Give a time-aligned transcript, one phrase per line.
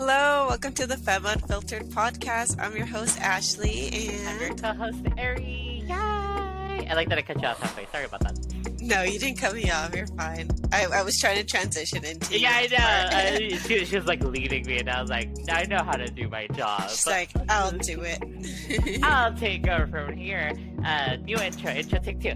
[0.00, 2.58] Hello, welcome to the Femme Unfiltered podcast.
[2.58, 5.82] I'm your host Ashlee, and I'm your co-host Ari.
[5.84, 5.92] Yay!
[5.92, 7.84] I like that I cut you off halfway.
[7.92, 8.80] Sorry about that.
[8.80, 9.94] no, you didn't cut me off.
[9.94, 10.48] You're fine.
[10.72, 13.52] I, I was trying to transition into Yeah, I know.
[13.52, 16.06] Uh, she, she was like leading me, and I was like, I know how to
[16.06, 16.88] do my job.
[16.88, 19.02] She's like, I'll do it.
[19.02, 20.50] I'll take over from here.
[20.82, 22.30] Uh, new intro, intro take two.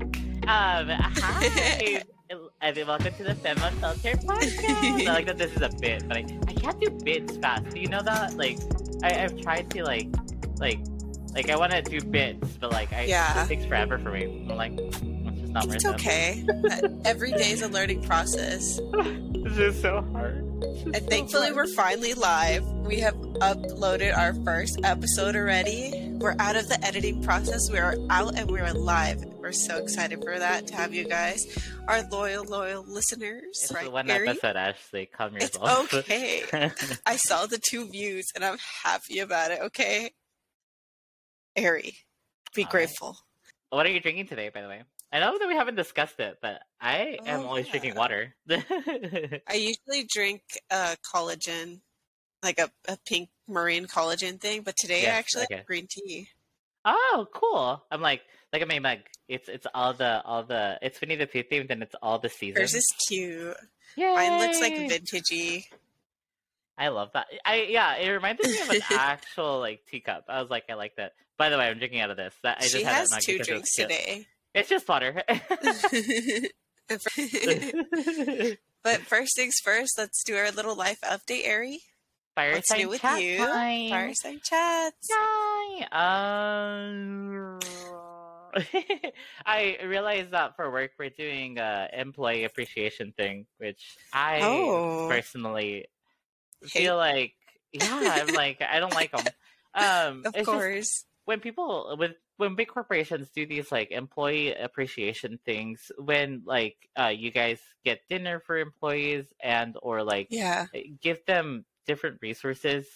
[0.46, 2.02] Um, hi,
[2.64, 5.06] and welcome to the Femme Unfiltered podcast.
[5.06, 7.68] I like that this is a bit, but I, I can't do bits fast.
[7.70, 8.34] Do you know that?
[8.38, 8.58] Like,
[9.02, 10.08] I, I've tried to like,
[10.58, 10.80] like,
[11.34, 13.44] like I want to do bits, but like, I Yeah.
[13.44, 14.46] it takes forever for me.
[14.48, 15.94] I'm like, it's just not worth it's it.
[15.94, 16.46] okay.
[17.04, 18.80] Every day is a learning process.
[18.82, 20.36] It's just so hard.
[20.36, 21.56] And so thankfully, hard.
[21.56, 22.64] we're finally live.
[22.66, 26.08] We have uploaded our first episode already.
[26.14, 27.70] We're out of the editing process.
[27.70, 29.22] We are out and we're live.
[29.44, 31.44] We're so excited for that to have you guys,
[31.86, 33.42] our loyal, loyal listeners.
[33.50, 34.26] It's right, one Ari?
[34.26, 35.12] episode, Ashlee.
[35.12, 36.44] Calm It's okay.
[37.06, 39.60] I saw the two views and I'm happy about it.
[39.60, 40.12] Okay,
[41.62, 41.94] Ari,
[42.54, 42.70] be All right.
[42.70, 43.18] grateful.
[43.68, 44.82] what are you drinking today, by the way?
[45.12, 47.72] I know that we haven't discussed it, but I am Oh, always yeah.
[47.72, 48.34] drinking water.
[48.50, 51.82] I usually drink uh, collagen,
[52.42, 55.56] like a, a pink marine collagen thing, but today I actually okay.
[55.56, 56.28] have green tea.
[56.86, 57.84] oh, cool!
[57.90, 58.22] I'm like,
[58.54, 58.98] look at my mug.
[59.28, 62.28] It's it's all the all the it's Winnie the Pooh themed and it's all the
[62.28, 62.58] seasons.
[62.58, 63.56] Yours is cute.
[63.96, 64.14] Yay!
[64.14, 65.64] Mine looks like vintagey.
[66.78, 67.26] I love that.
[67.44, 70.24] I yeah, it reminded me of an actual like teacup.
[70.28, 71.12] I was like, I like that.
[71.36, 72.34] By the way, I'm drinking out of this.
[72.42, 74.26] That I just she had has mug two drinks today.
[74.54, 75.22] It's just water.
[78.84, 81.80] but first things first, let's do our little life update, Ari.
[82.36, 83.38] Fireside new with you?
[83.38, 83.90] time.
[83.90, 85.08] Fireside chats.
[85.08, 85.86] Yay!
[85.92, 87.60] Um,
[89.46, 95.08] I realized that for work we're doing a employee appreciation thing, which I Oh.
[95.08, 95.86] personally
[96.72, 96.72] Hate.
[96.72, 97.34] feel like,
[97.72, 99.32] yeah, I'm like I don't like them.
[99.74, 101.04] Um, Of it's just course.
[101.24, 107.08] when people with when big corporations do these like employee appreciation things, when like uh,
[107.14, 110.66] you guys get dinner for employees and or like Yeah.
[111.00, 112.86] give them different resources.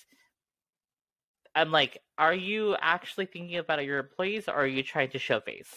[1.58, 5.40] I'm like, are you actually thinking about your employees or are you trying to show
[5.40, 5.68] face?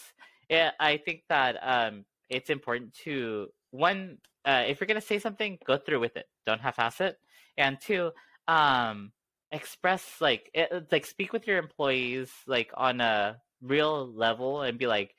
[0.48, 5.58] Yeah, I think that um, it's important to one, uh, if you're gonna say something,
[5.66, 6.28] go through with it.
[6.46, 7.18] Don't half-ass it.
[7.58, 8.12] And two,
[8.48, 9.12] um,
[9.52, 14.86] express like it, like speak with your employees like on a real level and be
[14.88, 15.16] like,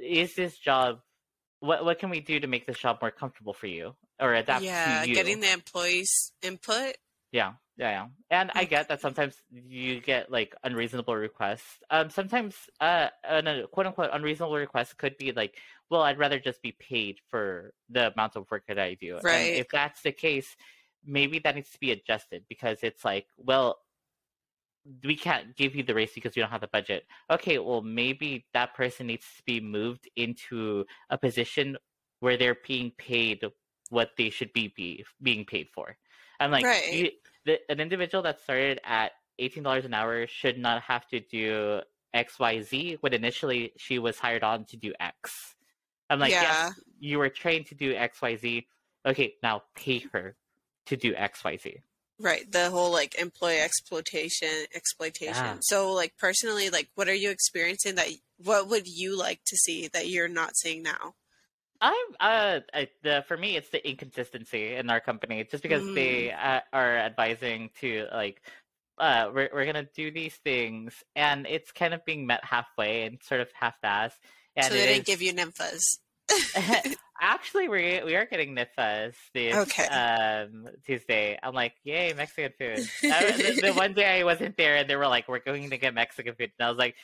[0.00, 1.00] is this job?
[1.60, 4.64] What what can we do to make this job more comfortable for you or adapt
[4.64, 5.02] Yeah.
[5.02, 5.14] to you?
[5.16, 6.96] Getting the employees' input.
[7.32, 8.06] Yeah, yeah, yeah.
[8.30, 11.78] And I get that sometimes you get like unreasonable requests.
[11.90, 15.58] Um, sometimes uh, an, a quote unquote unreasonable request could be like,
[15.90, 19.18] well, I'd rather just be paid for the amount of work that I do.
[19.18, 19.52] And Right.
[19.52, 20.56] if that's the case,
[21.04, 23.78] maybe that needs to be adjusted because it's like, well,
[25.04, 27.04] we can't give you the raise because we don't have the budget.
[27.30, 31.76] Okay, well, maybe that person needs to be moved into a position
[32.20, 33.44] where they're being paid
[33.90, 35.96] what they should be, be being paid for.
[36.40, 36.92] I'm like, Right.
[36.92, 37.10] you,
[37.44, 41.80] the, an individual that started at eighteen dollars an hour should not have to do
[42.14, 45.54] X, Y, Z when initially she was hired on to do X.
[46.10, 46.42] I'm like, yeah.
[46.68, 48.66] yes, you were trained to do X, Y, Z.
[49.06, 50.36] Okay, now pay her
[50.86, 51.76] to do X, Y, Z.
[52.20, 52.50] Right.
[52.50, 55.34] The whole like employee exploitation exploitation.
[55.44, 55.56] Yeah.
[55.60, 58.08] So like personally, like what are you experiencing that
[58.42, 61.14] what would you like to see that you're not seeing now?
[61.80, 66.32] I'm uh I, the for me it's the inconsistency in our company just because they
[66.32, 68.42] uh, are advising to like
[68.98, 73.18] uh we're we're gonna do these things and it's kind of being met halfway and
[73.22, 74.18] sort of half-assed
[74.56, 75.82] and so they didn't is- give you nymphas.
[77.20, 79.86] Actually, we we are getting nifas this Okay.
[79.86, 81.36] um, Tuesday.
[81.42, 82.88] I'm like, yay, Mexican food.
[83.10, 85.78] I- the, the one day I wasn't there, and they were like, we're going to
[85.78, 86.94] get Mexican food, and I was like,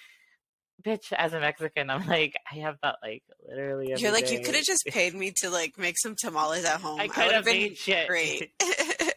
[0.82, 3.94] bitch, as a Mexican, I'm like, I have that like literally.
[3.96, 7.00] You're like you could have just paid me to like make some tamales at home.
[7.00, 8.08] I could have been made shit.
[8.08, 8.52] great.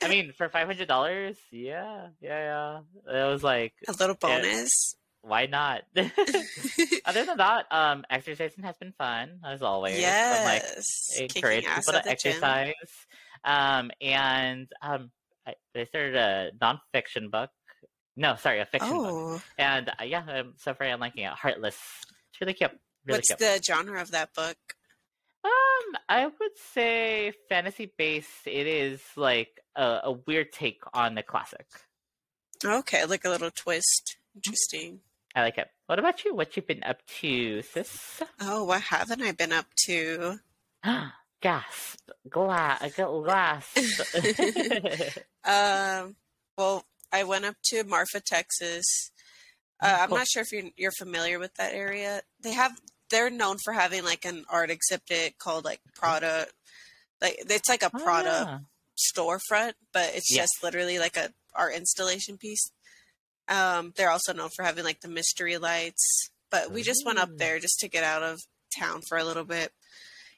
[0.04, 3.22] I mean, for five hundred dollars, yeah, yeah, yeah.
[3.22, 4.40] It was like, a little Yeah.
[4.42, 4.96] bonus.
[5.22, 5.82] why not?
[7.06, 9.96] Other than that, um, exercising has been fun as always.
[9.98, 11.20] I'm like, yes.
[11.20, 12.12] encourage people to the gym.
[12.12, 12.74] exercise.
[13.44, 15.12] Um, and um,
[15.46, 17.50] I, I started a nonfiction book.
[18.20, 19.06] No, sorry, a fiction book.
[19.14, 21.32] Oh, And uh, yeah, um, so far I'm liking it.
[21.32, 21.78] Heartless.
[22.32, 22.72] It's really cute.
[23.06, 23.40] Really what's cute.
[23.40, 24.58] the genre of that book?
[25.46, 28.48] Um, I would say fantasy based.
[28.48, 31.68] It is like a, a weird take on the classic.
[32.66, 34.18] Okay, like a little twist.
[34.36, 35.02] Interesting.
[35.36, 35.70] I like it.
[35.86, 36.34] What about you?
[36.34, 38.22] What you've been up to, sis?
[38.42, 40.40] Oh, what haven't I been up to?
[41.42, 42.00] Gasp!
[42.28, 42.96] Glass!
[42.98, 43.78] Gasp!
[45.46, 46.16] Um,
[46.58, 49.12] Well, I went up to Marfa, Texas.
[49.82, 50.18] Uh, I'm Cool.
[50.18, 52.22] not sure if you're you're familiar with that area.
[52.42, 56.48] They have they're known for having like an art exhibit called like Prada.
[57.22, 58.62] Like it's like a Oh, Prada
[58.98, 60.42] storefront, but it's Yeah.
[60.42, 62.72] just literally like a art installation piece.
[63.48, 67.38] Um, they're also known for having like the mystery lights, but we just went up
[67.38, 68.40] there just to get out of
[68.78, 69.72] town for a little bit.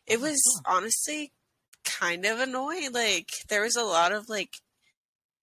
[0.05, 1.31] It Oh, was honestly
[1.83, 2.91] kind of annoying.
[2.91, 4.51] Like there was a lot of like,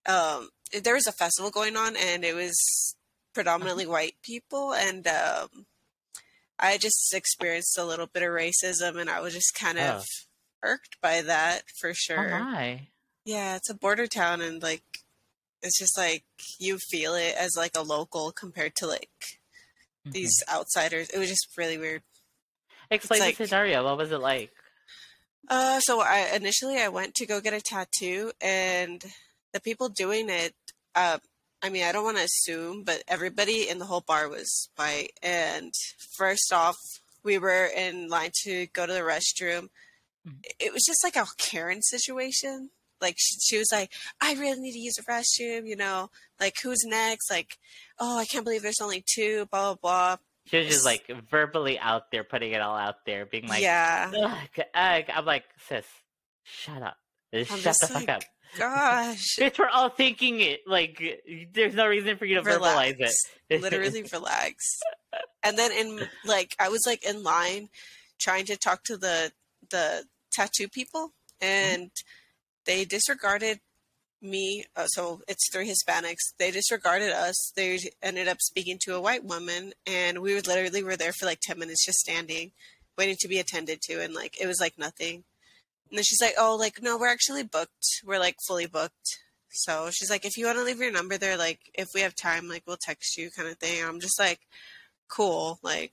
[0.06, 0.50] um,
[0.82, 2.54] there was a festival going on, and it was
[3.34, 3.92] predominantly Uh-huh.
[3.92, 5.66] white people, and um,
[6.58, 10.68] I just experienced a little bit of racism, and I was just kind of Oh.
[10.70, 12.38] irked by that for Oh sure.
[12.38, 12.88] my.
[13.24, 14.84] Yeah, it's a border town and like
[15.62, 16.24] it's just like
[16.60, 19.40] you feel it as like a local compared to like
[20.06, 20.12] Mhm.
[20.12, 21.08] these outsiders.
[21.10, 22.02] It was just really weird.
[22.90, 23.82] Explain like- the scenario.
[23.84, 24.52] What was it like?
[25.48, 29.04] Uh so I initially I went to go get a tattoo and
[29.52, 30.54] the people doing it
[30.96, 31.18] uh
[31.62, 35.12] I mean, I don't want to assume, but everybody in the whole bar was white.
[35.22, 35.72] And
[36.16, 36.76] first off,
[37.24, 39.68] we were in line to go to the restroom.
[40.26, 40.44] Mhm.
[40.60, 42.70] It was just like a Karen situation.
[43.00, 46.10] Like she, she was like, "I really need to use the restroom," you know.
[46.40, 47.30] Like, who's next?
[47.30, 47.58] Like,
[47.98, 49.46] oh, I can't believe there's only two.
[49.50, 50.16] Blah blah blah.
[50.46, 54.12] She was just like verbally out there, putting it all out there, being like, yeah,
[54.16, 54.64] Ugh.
[54.74, 55.84] I'm like, sis,
[56.44, 56.96] shut up.
[57.34, 58.22] Shut the just fuck up.
[58.58, 60.60] Gosh, Bitch, we're all thinking it.
[60.66, 61.22] Like,
[61.52, 63.14] there's no reason for you to verbalize relax.
[63.48, 63.62] it.
[63.62, 64.64] Literally relax.
[65.42, 67.68] And then in like, I was like in line
[68.20, 69.32] trying to talk to the
[69.70, 71.90] the tattoo people, and
[72.64, 73.60] they disregarded
[74.22, 74.64] me.
[74.74, 76.32] Uh, so it's three Hispanics.
[76.38, 77.52] They disregarded us.
[77.56, 81.26] They ended up speaking to a white woman, and we were literally were there for
[81.26, 82.52] like ten minutes just standing,
[82.98, 85.24] waiting to be attended to, and like it was like nothing.
[85.90, 88.02] And then she's like, "Oh, like no, we're actually booked.
[88.04, 89.18] We're like fully booked."
[89.50, 92.14] So she's like, "If you want to leave your number there, like if we have
[92.14, 94.40] time, like we'll text you, kind of thing." I'm just like,
[95.08, 95.92] "Cool." Like,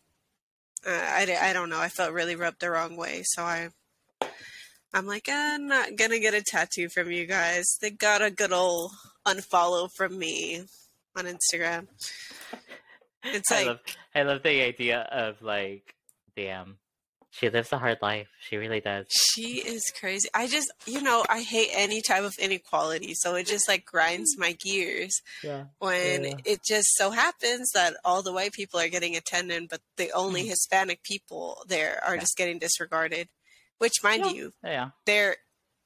[0.86, 1.80] uh, I I don't know.
[1.80, 3.70] I felt really rubbed the wrong way, so I
[4.94, 7.66] I'm like, I'm not gonna get a tattoo from you guys.
[7.82, 8.92] They got a good old
[9.26, 10.64] unfollow from me
[11.16, 11.88] on Instagram.
[13.24, 13.80] It's I like, love,
[14.14, 15.96] I love the idea of like,
[16.36, 16.78] damn,
[17.36, 18.28] she lives a hard life.
[18.48, 19.06] She really does.
[19.10, 20.30] she is crazy.
[20.34, 23.14] I just, you know, I hate any type of inequality.
[23.16, 25.66] So it just like grinds my gears Yeah.
[25.80, 26.36] when Yeah.
[26.46, 30.44] it just so happens that all the white people are getting attended, but the only
[30.44, 30.50] Mhm.
[30.50, 32.22] Hispanic people there are Yeah.
[32.22, 33.30] just getting disregarded.
[33.80, 34.92] Which, mind you, Yeah.
[35.06, 35.38] they're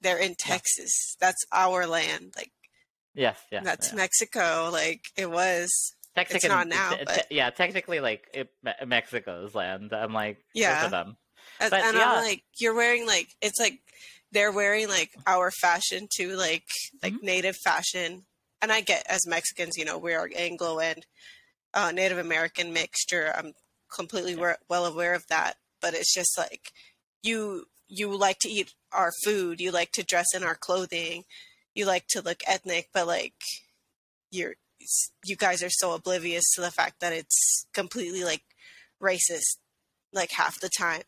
[0.01, 1.15] they're in Texas.
[1.19, 2.33] That's our land.
[2.35, 2.51] Like
[3.15, 3.39] Yes.
[3.51, 3.61] Yeah.
[3.63, 3.93] that's.
[3.93, 4.69] Mexico.
[4.71, 5.69] Like it was.
[6.15, 8.51] Texican- not now, te- but- te- yeah, technically, like it,
[8.85, 9.93] Mexico's land.
[9.93, 10.83] I'm like, Yeah.
[10.83, 11.17] for them.
[11.59, 12.13] And, But, and yeah.
[12.13, 13.79] I'm like, you're wearing like it's like
[14.31, 16.63] they're wearing like our fashion too, like
[17.03, 17.23] like Mhm.
[17.23, 18.25] native fashion.
[18.61, 21.05] And I get as Mexicans, you know, we are Anglo and
[21.73, 23.33] uh, Native American mixture.
[23.35, 23.53] I'm
[23.93, 25.57] completely wa- well aware of that.
[25.81, 26.71] But it's just like
[27.23, 31.23] you you like to eat our food, you like to dress in our clothing,
[31.73, 33.33] you like to look ethnic, but like
[34.31, 34.55] you're
[35.25, 38.43] you guys are so oblivious to the fact that it's completely like
[39.01, 39.57] racist
[40.13, 41.03] like half the time.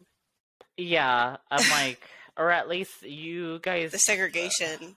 [0.80, 2.02] Yeah, I'm like,
[2.38, 3.92] or at least you guys.
[3.92, 4.96] the segregation.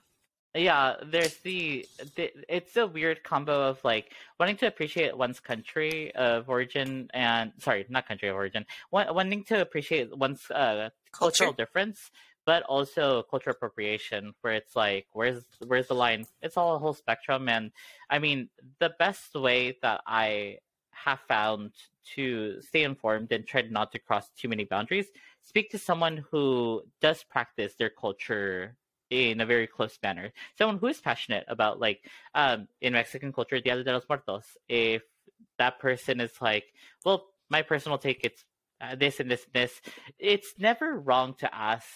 [0.55, 1.85] Yeah, there's the,
[2.15, 7.51] the it's a weird combo of like wanting to appreciate one's country of origin and
[7.57, 11.45] sorry, not country of origin, wa- wanting to appreciate one's uh, Culture.
[11.45, 12.11] cultural difference,
[12.45, 16.27] but also cultural appropriation, where it's like, where's where's the line?
[16.41, 17.71] It's all a whole spectrum, and
[18.09, 18.49] I mean,
[18.79, 20.59] the best way that I
[20.91, 21.71] have found
[22.15, 25.07] to stay informed and try not to cross too many boundaries,
[25.43, 28.75] speak to someone who does practice their culture
[29.09, 30.31] in a very close manner.
[30.57, 32.01] Someone who is passionate about like
[32.33, 34.45] um in Mexican culture, Dia de los Muertos.
[34.67, 35.03] If
[35.59, 36.65] that person is like,
[37.05, 38.43] well, my personal take it's
[38.81, 39.81] uh, this and this and this,
[40.19, 41.87] it's never wrong to ask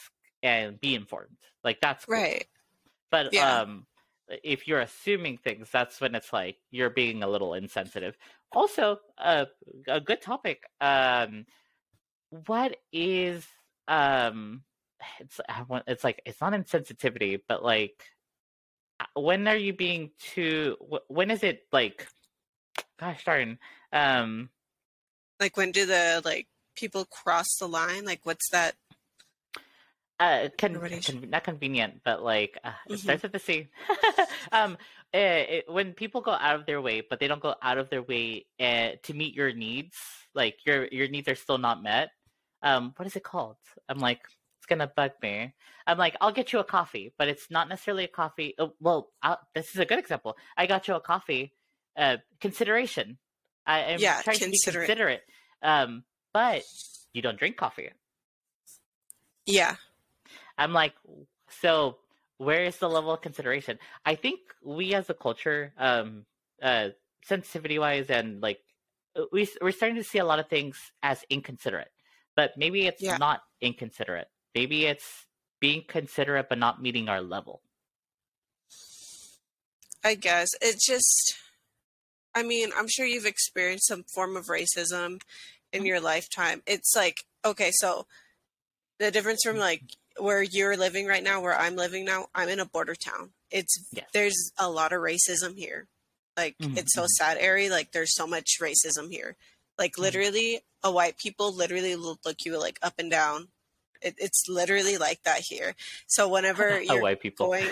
[0.43, 1.37] and be informed.
[1.63, 2.15] Like that's cool.
[2.15, 2.45] Right.
[3.09, 3.61] But Yeah.
[3.61, 3.87] um
[4.43, 8.17] if you're assuming things, that's when it's like you're being a little insensitive.
[8.51, 9.45] Also, uh,
[9.87, 10.63] a good topic.
[10.81, 11.45] Um,
[12.29, 13.45] what is
[13.87, 14.63] um,
[15.19, 18.03] it's I want it's like it's not insensitivity, but like
[18.99, 20.75] uh, when are you being too?
[21.07, 22.07] When is it like?
[22.99, 23.59] Gosh darn.
[23.93, 24.49] Um,
[25.39, 28.05] Like when do the like people cross the line?
[28.05, 28.75] Like what's that?
[30.19, 32.99] uh con- con- not convenient but like uh, it Mhm.
[33.03, 33.67] starts with the c
[34.51, 34.75] um
[35.13, 37.91] eh, it, when people go out of their way but they don't go out of
[37.91, 39.95] their way uh, to meet your needs
[40.33, 42.09] like your your needs are still not met
[42.63, 43.57] um what is it called
[43.89, 44.21] i'm like
[44.59, 45.53] it's gonna bug me.
[45.85, 48.55] I'm like, I'll get you a coffee, but it's not necessarily a coffee.
[48.57, 50.35] Oh, well, I'll, this is a good example.
[50.57, 51.53] I got you a coffee.
[51.95, 53.19] Uh, consideration.
[53.67, 54.87] I am Yeah, trying to be considerate.
[54.87, 55.21] considerate.
[55.61, 56.63] Um, but
[57.13, 57.91] you don't drink coffee.
[59.45, 59.75] Yeah.
[60.57, 60.93] I'm like,
[61.61, 61.97] so
[62.37, 63.77] where is the level of consideration?
[64.05, 66.25] I think we as a culture, um,
[66.61, 66.89] uh,
[67.23, 68.59] sensitivity wise, and like
[69.15, 71.91] uh, we we're starting to see a lot of things as inconsiderate,
[72.37, 73.17] but maybe it's Yeah.
[73.17, 74.29] not inconsiderate.
[74.55, 75.25] Maybe it's
[75.59, 77.63] being considerate but not meeting our level.
[80.05, 81.35] I guess it just.
[82.35, 85.19] I mean, I'm sure you've experienced some form of racism
[85.73, 85.87] in Mhm.
[85.87, 86.61] your lifetime.
[86.65, 88.05] It's like okay, so
[88.99, 89.81] the difference from like
[90.19, 93.33] where you're living right now, where I'm living now, I'm in a border town.
[93.51, 94.09] It's Yes.
[94.13, 95.87] there's a lot of racism here.
[96.37, 97.09] Like Mhm, it's so mhm.
[97.17, 97.69] sad, Ari.
[97.69, 99.35] Like there's so much racism here.
[99.77, 103.47] Like literally, a white people literally look you like up and down.
[104.01, 105.75] It, it's literally like that here.
[106.07, 107.47] So whenever you're white people.
[107.47, 107.67] going,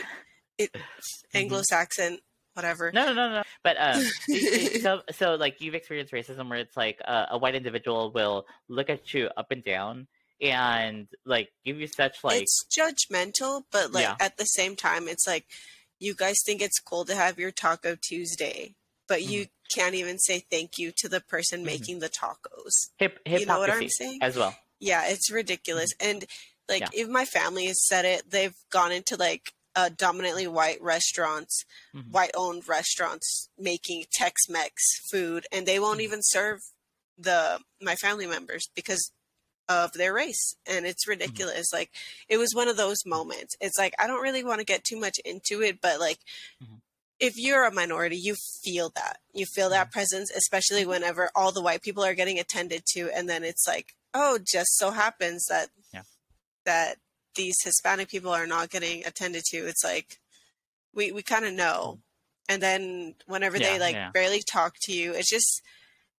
[0.57, 0.75] it
[1.33, 2.19] Anglo-Saxon,
[2.53, 2.91] whatever.
[2.91, 3.43] No, no, no, no.
[3.63, 7.37] But um, it- it- so, so like you've experienced racism where it's like uh, a
[7.37, 10.07] white individual will look at you up and down
[10.41, 14.15] and like give you such like it's judgmental, but like Yeah.
[14.19, 15.45] at the same time, it's like
[15.99, 18.75] you guys think it's cool to have your Taco Tuesday,
[19.07, 19.31] but Mm-hmm.
[19.31, 21.65] you can't even say thank you to the person Mhm.
[21.65, 22.89] making the tacos.
[22.97, 24.19] hip You know what I'm saying?
[24.21, 24.55] as well.
[24.79, 25.89] Yeah, it's ridiculous.
[25.99, 26.25] And
[26.69, 26.97] like Mm-hmm.
[26.97, 27.03] Yeah.
[27.03, 32.09] if my family has said it, they've gone into like uh, dominantly white restaurants, Mhm.
[32.11, 34.81] white owned restaurants making Tex Mex
[35.11, 36.03] food, and they won't Mhm.
[36.03, 36.61] even serve
[37.17, 39.11] the my family members because
[39.67, 41.89] of their race and it's ridiculous like
[42.29, 44.95] it was one of those moments it's like i don't really want to get too
[44.99, 46.19] much into it but like
[46.63, 46.81] Mhm.
[47.19, 49.17] If you're a minority you feel that.
[49.33, 49.91] You feel that mm.
[49.91, 53.93] presence especially whenever all the white people are getting attended to and then it's like
[54.13, 56.03] oh just so happens that Yeah.
[56.65, 56.97] that
[57.35, 59.57] these hispanic people are not getting attended to.
[59.57, 60.19] It's like
[60.93, 62.01] we we kind of know mm.
[62.53, 64.11] and then whenever Yeah, they like yeah.
[64.11, 65.61] barely talk to you it's just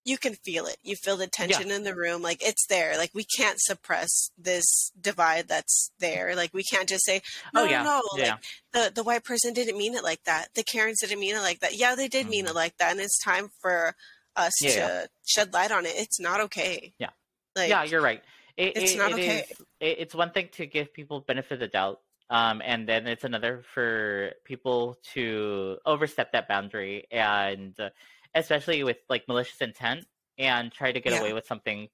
[0.07, 3.11] you can feel it you feel the tension in the room like it's there like
[3.13, 7.21] we can't suppress this divide that's there like we can't just say
[7.53, 8.31] no oh no, yeah, no yeah.
[8.31, 8.39] like
[8.73, 11.61] the the white person didn't mean it like that the karens didn't mean it like
[11.61, 12.51] that yeah they did mean Mhm.
[12.51, 13.95] it like that and it's time for
[14.37, 15.07] us Yeah, to yeah.
[15.27, 17.11] shed light on it it's not okay Yeah.
[17.57, 18.23] like yeah, you're right.
[18.57, 19.39] It, it's it- not it okay.
[19.41, 23.07] is- it- it's one thing to give people benefit of the doubt, um, and then
[23.07, 27.91] it's another for people to overstep that boundary, and uh,
[28.37, 30.07] especially with like malicious intent,
[30.39, 31.21] and try to get Yeah.
[31.21, 31.89] away with something,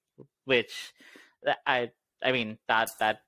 [0.44, 0.92] which
[1.66, 1.90] I,
[2.22, 3.22] I mean that that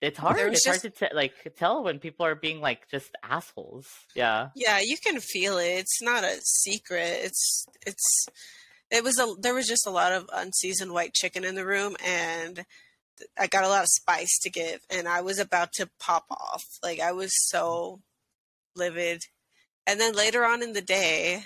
[0.00, 0.38] it's hard.
[0.38, 3.86] It's hard to t- like tell when people are being like just assholes.
[4.14, 4.48] Yeah.
[4.54, 8.26] yeah you can feel it it's not a secret it's it's
[8.90, 11.96] it was a there was just a lot of unseasoned white chicken in the room
[12.04, 12.64] and
[13.38, 16.64] i got a lot of spice to give and i was about to pop off
[16.82, 18.00] like i was so
[18.74, 19.22] livid
[19.86, 21.42] and then later on in the day.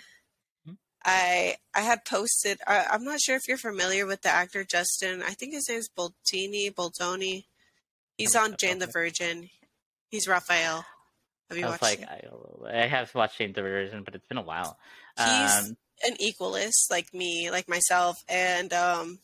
[1.04, 5.30] I i had posted i'm not sure if you're familiar with the actor justin i
[5.30, 7.46] think his name's Boldini Baldoni.
[8.16, 9.50] he's on jane the virgin
[10.10, 10.86] he's rafael
[11.50, 12.74] have you I was watched like, it?
[12.74, 14.78] I, I have watched Jane the Virgin, but it's been a while.
[15.16, 19.18] He's Um, an equalist like me, like myself, and um,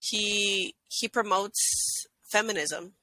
[0.00, 2.94] he he promotes feminism.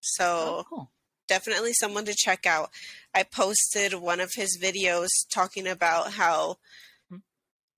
[0.00, 0.24] So
[0.58, 0.90] oh, cool.
[1.28, 2.70] definitely someone to check out.
[3.14, 6.58] I posted one of his videos talking about how.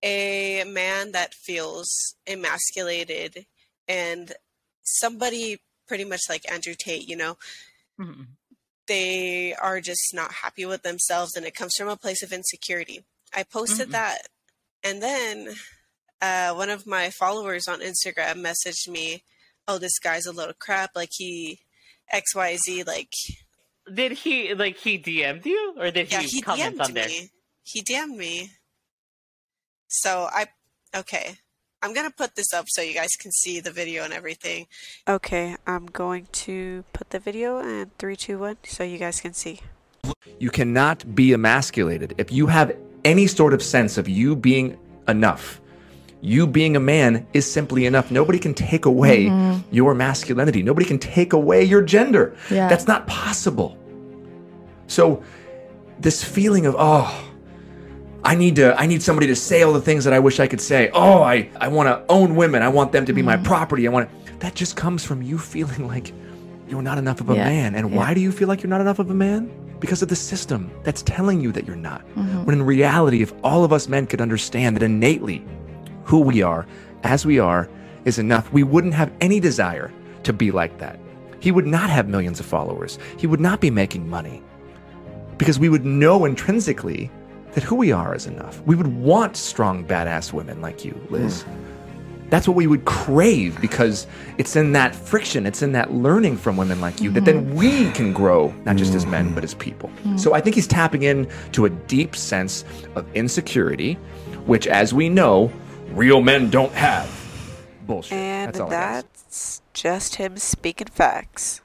[0.03, 3.45] A man that feels emasculated
[3.87, 4.33] and
[4.83, 7.37] somebody pretty much like Andrew Tate, you know,
[7.99, 8.27] Mhm.
[8.87, 13.03] they are just not happy with themselves and it comes from a place of insecurity.
[13.33, 13.91] I posted Mhm.
[13.91, 14.27] that
[14.83, 15.55] and then
[16.21, 19.23] uh, one of my followers on Instagram messaged me,
[19.67, 20.95] "Oh, this guy's a little crap.
[20.95, 21.59] Like he
[22.11, 23.11] XYZ like
[23.93, 27.07] Did he like he DM'd you or did yeah, he, he comment DM'd on there?
[27.07, 27.29] me.
[27.63, 28.51] He DM'd me.
[29.87, 30.47] So I
[30.95, 31.37] okay.
[31.83, 34.65] I'm going to put this up so you guys can see the video and everything.
[35.07, 39.33] Okay, I'm going to put the video in three, two, one, so you guys can
[39.33, 39.61] see.
[40.39, 42.15] You cannot be emasculated.
[42.17, 42.75] If you have
[43.05, 44.77] any sort of sense of you being
[45.07, 45.61] enough,
[46.21, 48.09] you being a man is simply enough.
[48.09, 49.73] Nobody can take away mm-hmm.
[49.73, 50.63] your masculinity.
[50.63, 52.35] Nobody can take away your gender.
[52.49, 52.67] Yeah.
[52.67, 53.77] That's not possible.
[54.87, 55.23] So,
[55.99, 57.26] this feeling of, oh,
[58.27, 60.47] I need to I need somebody to say all the things that I wish I
[60.47, 60.89] could say.
[60.93, 62.61] Oh, I, I want to own women.
[62.61, 63.87] I want them to be my property.
[63.87, 66.13] I want that just comes from you feeling like
[66.67, 67.75] you're not enough of a Yeah, man.
[67.75, 67.97] And yeah.
[67.97, 69.49] why do you feel like you're not enough of a man?
[69.79, 72.01] Because of the system that's telling you that you're not.
[72.15, 72.43] Mm-hmm.
[72.45, 75.45] When in reality, if all of us men could understand that innately
[76.03, 76.65] who we are,
[77.03, 77.69] as we are,
[78.03, 79.91] is enough, we wouldn't have any desire
[80.23, 80.99] to be like that.
[81.39, 82.97] he would not have millions of followers.
[83.17, 84.41] He would not be making money.
[85.37, 87.09] Because we would know intrinsically
[87.53, 88.61] that who we are is enough.
[88.65, 91.43] We would want strong, badass women like you, Liz.
[91.43, 91.67] Hmm.
[92.29, 94.05] That's what we would crave because
[94.37, 97.55] it's in that friction, it's in that learning from women like you that then mm-hmm.
[97.55, 99.35] we can grow, not just as men, mm-hmm.
[99.35, 99.89] but as people.
[99.89, 100.17] Hmm.
[100.17, 103.93] So I think he's tapping in to a deep sense of insecurity,
[104.45, 105.51] which, as we know,
[105.91, 107.09] real men don't have.
[107.85, 108.13] Bullshit.
[108.13, 109.05] And That's all I got.
[109.15, 111.61] that's just him speaking facts.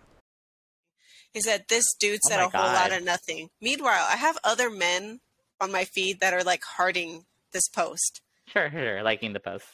[1.33, 3.49] He said this dude Oh said my a whole lot of nothing.
[3.61, 5.21] Meanwhile, I have other men
[5.63, 8.21] on my feed that are like hearting this post.
[8.49, 9.65] Sure, sure, liking the post.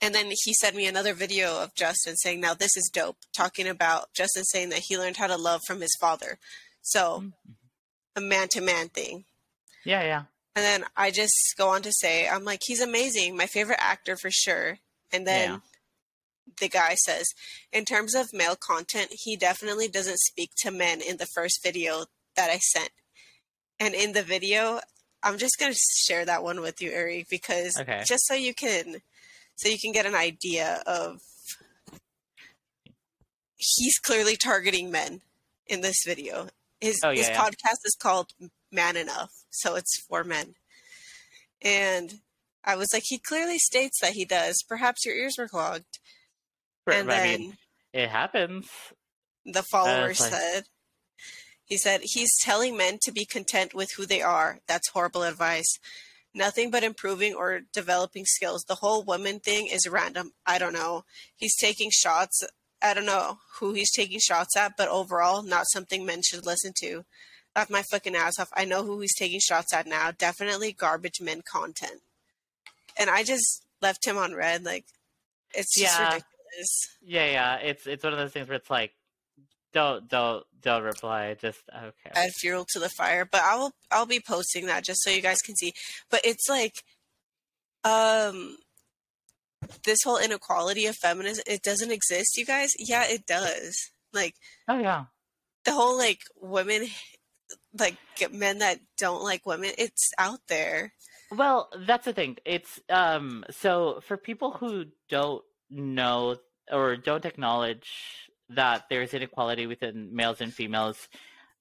[0.00, 3.66] And then he sent me another video of Justin saying, Now this is dope, talking
[3.68, 6.38] about Justin saying that he learned how to love from his father.
[6.80, 7.32] So, Mm.
[8.16, 9.24] a man to man thing.
[9.84, 10.22] Yeah, yeah.
[10.56, 14.16] And then I just go on to say, I'm like, he's amazing, my favorite actor
[14.16, 14.78] for sure.
[15.12, 15.58] And then Yeah.
[16.60, 17.26] the guy says,
[17.72, 22.06] in terms of male content, he definitely doesn't speak to men in the first video
[22.36, 22.90] that I sent.
[23.78, 24.80] And in the video,
[25.22, 25.74] I'm just gonna
[26.06, 28.02] share that one with you, Eric, because Okay.
[28.06, 29.02] just so you can
[29.56, 31.20] so you can get an idea of
[33.56, 35.20] he's clearly targeting men
[35.66, 36.48] in this video.
[36.80, 37.40] His Oh, yeah, his yeah.
[37.44, 38.32] podcast is called
[38.72, 40.54] Man Enough, so it's for men.
[41.60, 42.20] And
[42.64, 44.62] I was like, he clearly states that he does.
[44.66, 45.98] Perhaps your ears were clogged.
[46.86, 47.58] But, and I then mean,
[47.92, 48.66] it happens.
[49.44, 50.64] the follower it's like- said,
[51.70, 54.58] he said, he's telling men to be content with who they are.
[54.66, 55.78] That's horrible advice.
[56.34, 58.64] Nothing but improving or developing skills.
[58.68, 60.32] The whole woman thing is random.
[60.44, 61.04] I don't know.
[61.36, 62.44] He's taking shots.
[62.82, 66.72] I don't know who he's taking shots at, but overall, not something men should listen
[66.82, 67.04] to.
[67.54, 68.50] Laugh my fucking ass off.
[68.54, 70.10] I know who he's taking shots at now.
[70.10, 72.00] Definitely garbage men content.
[72.98, 74.64] And I just left him on red.
[74.64, 74.86] Like,
[75.54, 76.06] it's just Yeah.
[76.06, 76.88] ridiculous.
[77.02, 77.54] Yeah, yeah.
[77.56, 78.92] It's it's one of those things where it's like,
[79.72, 81.34] don't don't don't reply.
[81.40, 82.10] Just okay.
[82.12, 85.38] add fuel to the fire but i'll i'll be posting that just so you guys
[85.38, 85.72] can see
[86.10, 86.82] but it's like
[87.84, 88.56] um
[89.84, 94.34] this whole inequality of feminism it doesn't exist you guys yeah it does like
[94.68, 95.04] oh yeah.
[95.64, 96.86] the whole like women
[97.78, 97.96] like
[98.32, 100.92] men that don't like women it's out there
[101.30, 102.38] Well, that's the thing.
[102.44, 106.36] It's um so for people who don't know
[106.70, 111.08] or don't acknowledge that there's inequality within males and females,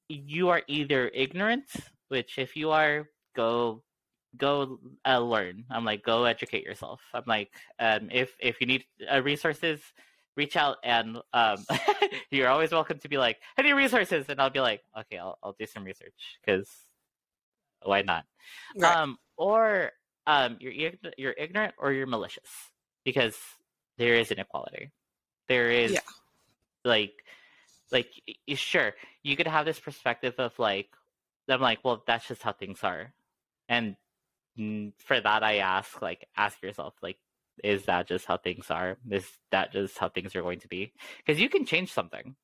[0.07, 1.65] you are either ignorant,
[2.09, 3.83] which if you are, go
[4.37, 5.65] go uh, learn.
[5.71, 7.01] I'm like go educate yourself.
[7.13, 9.81] I'm like um if if you need uh, resources,
[10.35, 11.65] reach out and um
[12.31, 15.37] you're always welcome to be like I need resources and I'll be like okay I'll
[15.43, 16.69] I'll do some research because
[17.83, 18.25] why not
[18.77, 19.91] right um or
[20.27, 22.49] um you're you're ignorant or you're malicious
[23.05, 23.35] because
[23.97, 24.91] there is inequality
[25.47, 25.99] there is Yeah.
[26.83, 27.13] Like
[27.91, 28.07] like
[28.55, 30.89] sure you could have this perspective of like
[31.47, 33.13] i'm like well that's just how things are.
[33.67, 33.95] And
[34.57, 37.17] mm, for that i ask like ask yourself like
[37.63, 38.97] is that just how things are?
[39.11, 40.93] Is that just how things are going to be?
[41.17, 42.35] Because you can change something.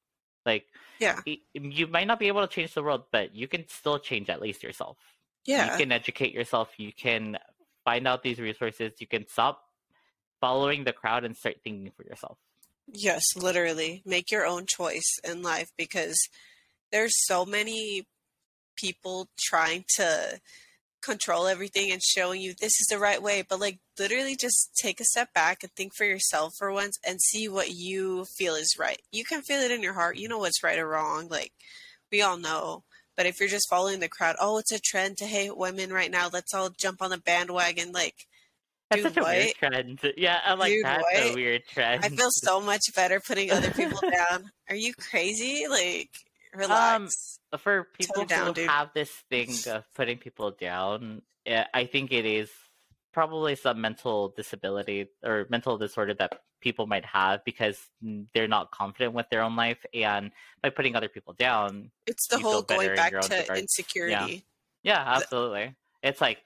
[0.46, 0.66] Like
[1.00, 1.20] yeah.
[1.54, 4.42] you might not be able to change the world but you can still change at
[4.42, 4.98] least yourself.
[5.46, 5.72] Yeah.
[5.72, 6.70] you can educate yourself.
[6.78, 7.38] You can
[7.84, 8.94] find out these resources.
[9.00, 9.62] You can stop
[10.42, 12.38] following the crowd and start thinking for yourself
[12.88, 14.02] Yes, literally.
[14.06, 16.18] Make your own choice in life because
[16.92, 18.08] there's so many
[18.76, 20.40] people trying to
[21.02, 25.00] control everything and showing you this is the right way, but like literally just take
[25.00, 28.76] a step back and think for yourself for once and see what you feel is
[28.80, 29.02] right.
[29.12, 30.18] You can feel it in your heart.
[30.18, 31.28] You know what's right or wrong.
[31.30, 31.52] Like
[32.12, 32.84] we all know.
[33.16, 36.12] But if you're just following the crowd, oh, it's a trend to hate women right
[36.12, 36.30] now.
[36.32, 37.92] Let's all jump on the bandwagon.
[37.92, 38.28] Like
[38.90, 42.30] that's Dude, such a weird trend yeah i'm like that's a weird trend I feel
[42.32, 44.52] so much better putting other people down.
[44.70, 45.66] Are you crazy?
[45.70, 46.10] Like,
[46.54, 47.40] relax.
[47.58, 48.70] for people down, who dude.
[48.70, 52.50] have this thing of putting people down eh, i think it is
[53.14, 57.78] probably some mental disability or mental disorder that people might have because
[58.34, 62.40] they're not confident with their own life and by putting other people down it's the
[62.40, 64.46] whole going back to insecurity.
[64.84, 65.76] Yeah, absolutely.
[66.04, 66.40] It's like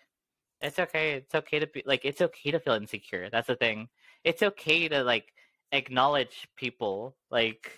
[0.62, 1.13] it's okay.
[1.13, 3.30] It's okay to be like it's okay to feel insecure.
[3.30, 3.89] That's the thing.
[4.24, 5.34] It's okay to like
[5.72, 7.72] acknowledge people like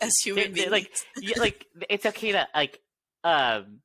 [0.00, 0.70] As they- human they- beings.
[0.70, 2.80] like yeah, like it's okay to like
[3.24, 3.80] um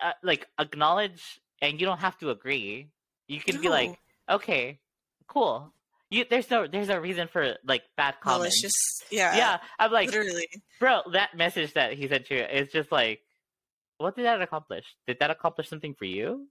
[0.00, 2.90] uh, like acknowledge and you don't have to agree.
[3.26, 3.98] You can be like,
[4.30, 4.78] okay,
[5.26, 5.72] cool.
[6.10, 8.62] You there's no there's no reason for like bad comments.
[8.62, 8.74] malicious.
[9.10, 9.36] Yeah.
[9.36, 10.46] yeah, I'm like, literally.
[10.80, 13.20] bro, that message that he sent you is just like,
[13.98, 14.84] what did that accomplish?
[15.06, 16.46] Did that accomplish something for you?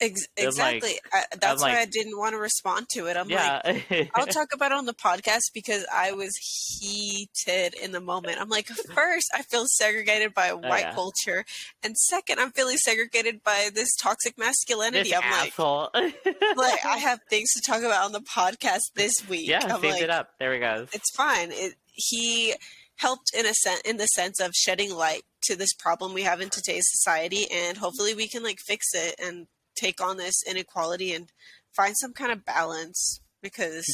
[0.00, 0.90] Ex- I'm like- exactly.
[1.12, 3.16] I, that's why I didn't want to respond to it.
[3.16, 3.62] I'm yeah.
[3.64, 6.36] like, I'll talk about it on the podcast because I was
[6.80, 8.38] heated in the moment.
[8.40, 10.94] I'm like, first, I feel segregated by oh, white Oh, yeah.
[10.94, 11.44] culture,
[11.82, 15.10] and second, I'm feeling segregated by this toxic masculinity.
[15.10, 15.90] this I'm like, asshole.
[15.94, 19.48] like, I have things to talk about on the podcast this week.
[19.48, 20.30] yeah, I'm saved like, it up.
[20.38, 20.86] There we go.
[20.92, 21.50] it's fine.
[21.52, 22.54] It, he
[22.96, 26.40] helped in a sense, in the sense of shedding light to this problem we have
[26.40, 31.12] in today's society, and hopefully we can like fix it and take on this inequality
[31.14, 31.30] and
[31.74, 33.86] find some kind of balance because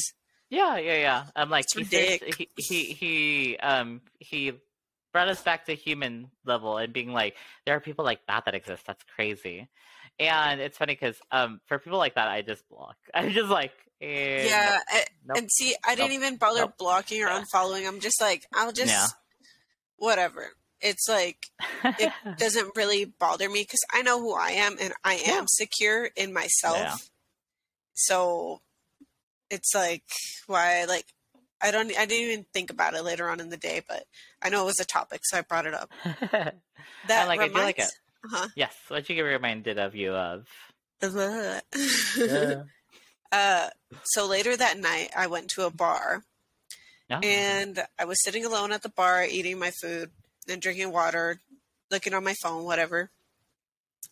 [0.49, 1.23] Yeah, yeah, yeah.
[1.35, 4.53] I'm like he, says- he he he um he
[5.11, 8.55] brought us back to human level and being like there are people like that that
[8.55, 8.83] exist.
[8.87, 9.67] That's crazy.
[10.19, 12.97] And it's funny because um for people like that I just block.
[13.13, 14.79] I'm just like eh, yeah.
[14.89, 16.77] I- nope, And see, I didn't even bother Nope.
[16.77, 17.87] blocking or unfollowing.
[17.87, 19.07] I'm just like, I'll just Yeah.
[19.97, 20.51] whatever.
[20.83, 21.37] It's like
[21.83, 25.45] it doesn't really bother me because I know who I am and I am Yeah.
[25.47, 26.77] secure in myself.
[26.77, 26.95] Yeah.
[27.95, 28.61] So
[29.49, 30.03] it's like
[30.47, 31.05] why like
[31.61, 34.03] I don't I didn't even think about it later on in the day, but
[34.41, 35.89] I know it was a topic, so I brought it up.
[37.07, 37.93] That like- I do like reminds-
[38.25, 38.47] Uh-huh.
[38.55, 40.45] yes, what you get reminded of you of.
[43.31, 43.69] uh,
[44.03, 46.23] so later that night, I went to a bar
[47.09, 47.19] No?
[47.23, 50.11] and I was sitting alone at the bar eating my food
[50.47, 51.39] and drinking water,
[51.91, 53.11] looking on my phone, whatever.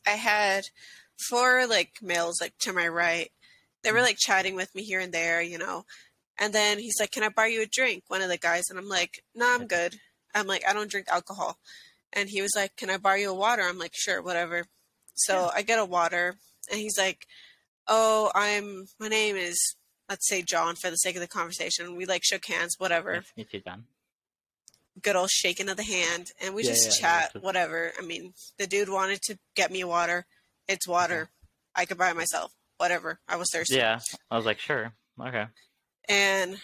[0.05, 0.65] I had
[1.29, 3.31] four like males like to my right.
[3.83, 4.03] They were mm.
[4.03, 5.85] like chatting with me here and there, you know.
[6.39, 8.79] And then he's like, "Can I buy you a drink?" One of the guys, and
[8.79, 9.95] I'm like, "No, I'm good."
[10.33, 11.57] I'm like, "I don't drink alcohol."
[12.13, 14.65] And he was like, "Can I buy you a water?" I'm like, "Sure, whatever."
[15.13, 16.37] So I get a water,
[16.71, 17.27] and he's like,
[17.87, 18.87] "Oh, I'm.
[18.99, 19.75] My name is."
[20.09, 21.95] Let's say John for the sake of the conversation.
[21.95, 23.85] We like shook hands, whatever Nice to meet you, John.
[25.01, 27.41] Good old shaking of the hand and we Yeah, just yeah, chat yeah.
[27.41, 27.91] whatever.
[27.97, 30.25] I mean the dude wanted to get me water.
[30.67, 31.29] It's water.
[31.75, 32.51] I could buy it myself.
[32.77, 33.19] Whatever.
[33.27, 33.75] I was thirsty.
[33.75, 33.99] Yeah.
[34.29, 34.93] I was like, sure.
[35.19, 35.45] Okay.
[36.09, 36.57] and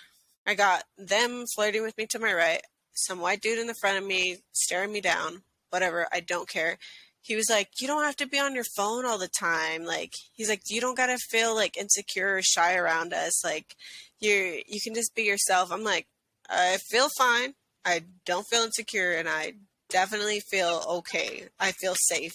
[0.46, 2.62] i got them flirting with me to my right.
[2.94, 5.44] Some white dude in the front of me staring me down.
[5.70, 6.08] Whatever.
[6.12, 6.78] I don't care.
[7.22, 9.84] He was like you don't have to be on your phone all the time.
[9.86, 13.44] Like he's like you don't gotta feel like insecure or shy around us.
[13.44, 13.76] Like
[14.20, 15.72] you're, you can just be yourself.
[15.72, 16.08] I'm like
[16.50, 17.54] i feel fine
[17.88, 19.54] i don't feel insecure and i
[19.90, 22.34] definitely feel okay i feel safe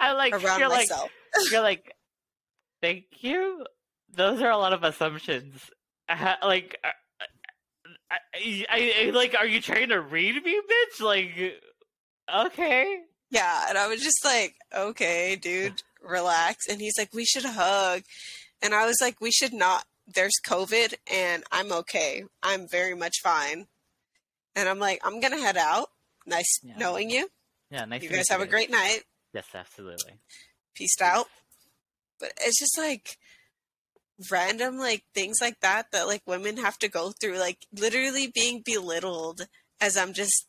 [0.00, 1.10] I like around you're like myself
[1.50, 1.94] you're like,
[2.80, 3.64] thank you.
[4.14, 5.70] Those are a lot of assumptions.
[6.42, 6.88] Like, uh,
[8.10, 11.04] I, I, I, like, are you trying to read me, bitch?
[11.04, 11.60] Like,
[12.34, 13.00] okay.
[13.30, 16.66] Yeah, and I was just like, okay, dude, relax.
[16.68, 18.02] And he's like, we should hug.
[18.62, 19.84] And I was like, we should not.
[20.06, 22.24] There's COVID and I'm okay.
[22.42, 23.66] I'm very much fine.
[24.58, 25.88] And I'm like, I'm going to head out.
[26.26, 26.76] Nice Yeah.
[26.76, 27.28] knowing you.
[27.70, 28.02] Yeah, nice.
[28.02, 29.00] You guys have a great night.
[29.32, 30.14] Yes, absolutely.
[30.74, 31.26] Peace out.
[32.18, 33.16] But it's just like
[34.32, 38.62] random like things like that that like women have to go through like literally being
[38.64, 39.46] belittled
[39.80, 40.46] as I'm just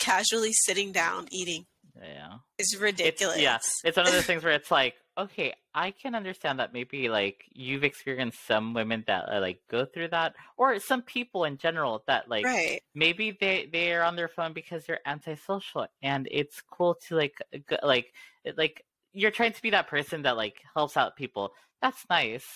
[0.00, 1.66] casually sitting down eating
[1.96, 2.38] Yeah.
[2.58, 3.38] It's, ridiculous.
[3.38, 7.08] yeah, it's one of those things where it's like, okay, I can understand that maybe
[7.08, 11.58] like you've experienced some women that uh, like go through that, or some people in
[11.58, 12.82] general that like right.
[12.94, 17.36] maybe they they are on their phone because they're antisocial, and it's cool to like
[17.66, 18.12] go, like
[18.56, 21.52] like you're trying to be that person that like helps out people.
[21.80, 22.46] That's nice,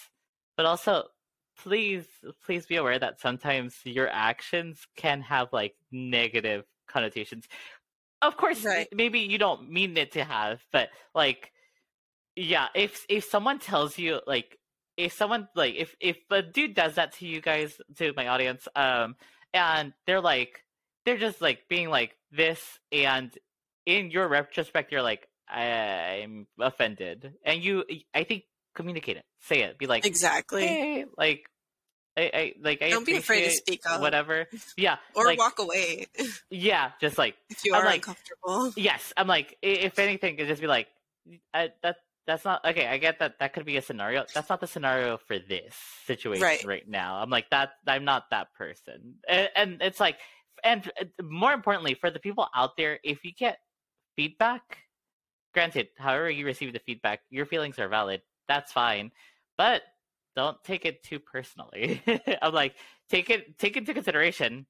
[0.57, 1.05] but also
[1.59, 2.07] please
[2.45, 7.47] please be aware that sometimes your actions can have like negative connotations.
[8.23, 8.88] Of course, Right.
[8.92, 11.53] maybe you don't mean it to have, but like
[12.37, 14.59] yeah, if if someone tells you like
[14.96, 18.66] if someone like if if a dude does that to you guys to my audience
[18.77, 19.16] um
[19.53, 20.64] and they're like
[21.05, 22.61] they're just like being like this
[22.92, 23.31] and
[23.85, 28.44] in your retrospect you're like i'm offended and you i think
[28.75, 30.66] communicate it say it be like Exactly.
[30.66, 31.44] hey like
[32.18, 34.01] I, I like I Don't be afraid to speak up.
[34.01, 34.46] whatever
[34.79, 36.07] yeah Or like, walk away
[36.51, 38.72] yeah just like if you I'm are like- uncomfortable.
[38.77, 40.87] Yes, I'm like, if anything, just be like,
[41.53, 41.96] I, that
[42.27, 42.87] that's not okay.
[42.87, 44.25] I get that that could be a scenario.
[44.35, 45.75] That's not the scenario for this
[46.07, 46.65] situation Right.
[46.65, 47.17] right, now.
[47.17, 47.71] I'm like that.
[47.87, 50.19] I'm not that person, and, and it's like,
[50.65, 50.91] and
[51.23, 53.59] more importantly, for the people out there, if you get
[54.17, 54.79] feedback,
[55.55, 58.23] granted, however you receive the feedback, your feelings are valid.
[58.49, 59.12] That's fine,
[59.57, 59.83] but
[60.35, 62.03] don't take it too personally.
[62.43, 62.75] I'm like,
[63.09, 64.67] take it take into consideration.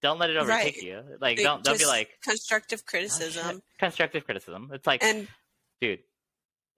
[0.00, 0.82] Don't let it overtake Right.
[0.82, 1.02] you.
[1.20, 3.62] Like, don't don't be like constructive "Oh, criticism.
[3.78, 4.70] constructive criticism.
[4.72, 5.26] It's like, and
[5.80, 6.00] dude,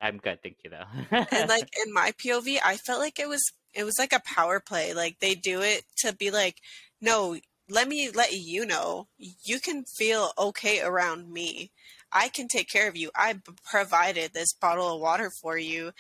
[0.01, 1.27] I'm good, thank you though.
[1.31, 3.43] and like in my POV, I felt like it was
[3.75, 4.95] it was like a power play.
[4.95, 6.57] Like they do it to be like,
[7.01, 7.37] no,
[7.69, 11.71] let me let you know you can feel okay around me.
[12.13, 13.11] I can take care of you.
[13.15, 15.93] I provided this bottle of water for you.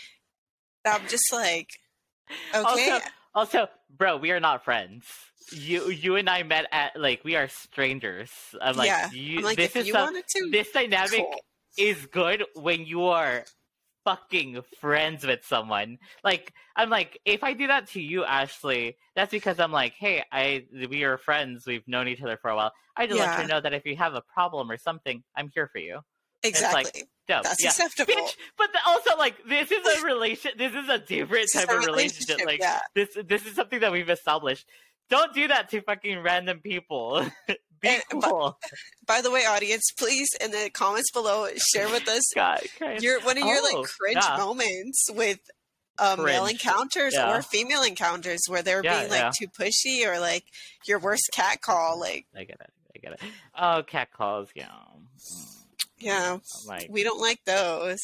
[0.84, 1.68] I'm just like,
[2.54, 5.04] okay, Also, also, bro, we are not friends.
[5.52, 8.30] You, you and I met at like we are strangers.
[8.60, 9.10] I'm like, yeah.
[9.12, 11.40] you, I'm like, this if is you some- to, this dynamic cool.
[11.76, 13.44] is good when you are
[14.04, 15.98] fucking friends with someone.
[16.24, 20.24] Like I'm like, if I do that to you, Ashlee, that's because I'm like, hey,
[20.32, 21.64] I we are friends.
[21.66, 22.72] We've known each other for a while.
[22.96, 23.42] I just let Yeah.
[23.42, 26.00] you know that if you have a problem or something, I'm here for you.
[26.42, 27.04] it's like- exactly.
[27.28, 27.44] Dope.
[27.44, 27.68] That's yeah.
[27.70, 28.12] acceptable.
[28.14, 30.50] Bitch, but the, also like this is a relation.
[30.58, 32.38] This is a different type of relationship.
[32.38, 32.80] relationship, Like yeah.
[32.94, 34.66] this, this is something that we've established.
[35.10, 37.26] Don't do that to fucking random people.
[37.80, 38.58] Be And- cool.
[39.06, 42.60] By the way, audience, please in the comments below share with us God,
[43.00, 44.36] your one of your Oh, like cringe yeah.
[44.36, 45.38] moments with
[45.98, 47.34] uh, male encounters yeah.
[47.36, 50.44] or female encounters where they're Yeah, being like too pushy or like
[50.86, 51.98] your worst cat call.
[52.00, 52.70] Like, I get it.
[52.94, 53.20] I get it.
[53.58, 54.48] Oh, cat calls.
[54.54, 54.68] Yeah.
[55.98, 57.98] yeah, like, we don't like those.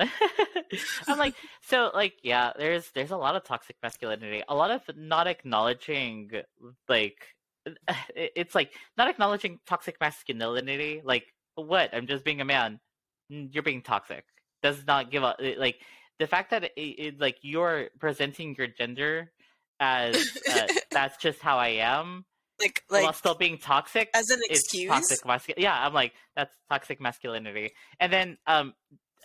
[1.08, 2.52] I'm like, so like, yeah.
[2.56, 4.42] There's there's a lot of toxic masculinity.
[4.48, 6.30] A lot of not acknowledging,
[6.88, 7.16] like,
[8.16, 11.02] it's like not acknowledging toxic masculinity.
[11.04, 11.94] Like, what?
[11.94, 12.80] I'm just being a man.
[13.28, 14.24] You're being toxic.
[14.62, 15.40] Does not give up.
[15.58, 15.76] like
[16.18, 19.32] the fact that it, it like you're presenting your gender
[19.80, 20.14] as
[20.52, 22.26] uh, that's just how I am
[22.62, 24.90] Like, while still being toxic as an excuse.
[24.90, 28.74] toxic mascu- yeah i'm like that's toxic masculinity and then um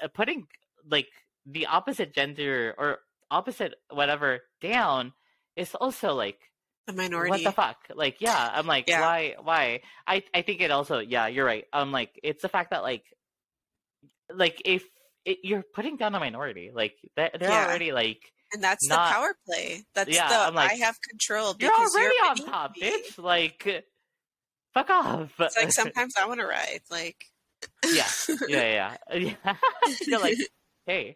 [0.01, 0.47] uh, putting
[0.89, 1.07] like
[1.45, 2.99] the opposite gender or
[3.31, 5.13] opposite whatever down
[5.55, 6.39] is also like
[6.87, 7.29] The minority.
[7.31, 9.01] what the fuck like yeah i'm like Yeah.
[9.01, 12.69] why why i i think it also yeah you're right i'm like it's the fact
[12.71, 13.03] that like
[14.33, 14.83] like if
[15.25, 17.65] it, you're putting down a minority like they're, they're Yeah.
[17.65, 18.21] already like
[18.53, 19.83] and that's not- the power play.
[19.95, 22.81] That's Yeah, the I'm like, I have control you're because already on top me.
[22.83, 23.85] bitch like
[24.73, 26.81] fuck off It's like sometimes I want to ride.
[26.91, 27.17] Like,
[27.91, 28.05] yeah
[28.47, 29.55] yeah yeah yeah
[30.07, 30.37] you're like
[30.85, 31.15] hey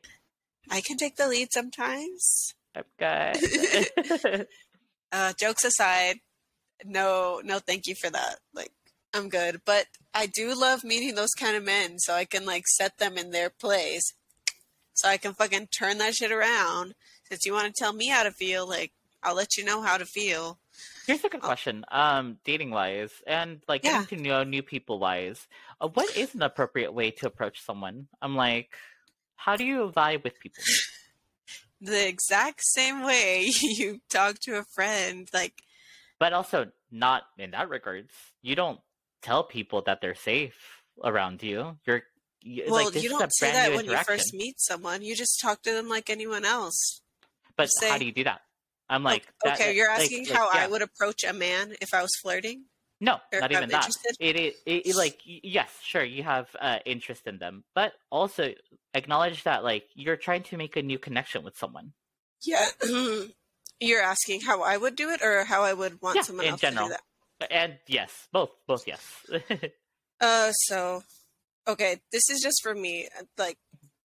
[0.71, 2.53] I can take the lead sometimes.
[2.75, 4.47] I'm good.
[5.11, 6.17] Uh, jokes aside,
[6.85, 8.35] no, no, thank you for that.
[8.53, 8.71] Like,
[9.11, 12.65] I'm good, but I do love meeting those kind of men, so I can like
[12.67, 14.13] set them in their place,
[14.93, 16.93] so I can fucking turn that shit around.
[17.27, 18.91] Since you want to tell me how to feel, like
[19.23, 20.59] I'll let you know how to feel.
[21.07, 21.83] Here's a good question.
[21.91, 24.01] Um, dating wise, and like Yeah.
[24.03, 25.47] getting to know new people wise,
[25.81, 28.07] uh, what is an appropriate way to approach someone?
[28.21, 28.75] I'm like,
[29.39, 30.63] how do you vibe with people?
[31.81, 35.53] The exact same way you talk to a friend, like
[36.19, 38.11] But also not in that regards.
[38.41, 38.81] You don't
[39.21, 41.77] tell people that they're safe around you.
[41.87, 42.03] You're
[42.41, 45.01] you, well, like you don't say that when you first meet someone.
[45.01, 47.01] You just talk to them like anyone else.
[47.55, 48.41] but say- how do you do that?
[48.89, 50.63] I'm like, that- okay, you're asking like, how yeah.
[50.63, 52.65] I would approach a man if I was flirting.
[53.01, 53.75] No, not even that.
[53.75, 54.15] interested?
[54.19, 58.53] It is it, it, like yes, sure, you have uh, interest in them, but also
[58.93, 61.93] acknowledge that like you're trying to make a new connection with someone.
[62.41, 62.65] Yeah.
[63.81, 66.51] You're asking how I would do it or how I would want Yeah, someone in
[66.51, 66.87] else general.
[66.89, 66.97] to do
[67.39, 67.51] that.
[67.51, 69.01] And yes, both, both yes.
[70.21, 71.03] Uh so
[71.65, 73.07] okay, this is just for me
[73.37, 73.57] like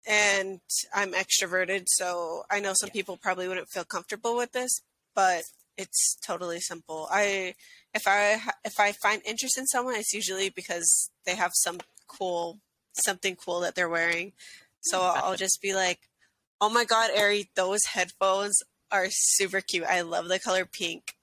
[0.07, 0.61] and
[0.95, 2.93] I'm extroverted, so I know some Yeah.
[2.93, 4.71] people probably wouldn't feel comfortable with this,
[5.15, 5.43] but
[5.77, 7.09] it's totally simple.
[7.11, 7.55] I
[7.95, 11.79] if I if I find interest in someone, it's usually because they have some
[12.09, 12.59] cool
[12.93, 14.33] something cool that they're wearing.
[14.83, 16.01] So I'll just be like,
[16.61, 19.85] "Oh my god, Ari, those headphones are super cute.
[19.85, 21.15] I love the color pink."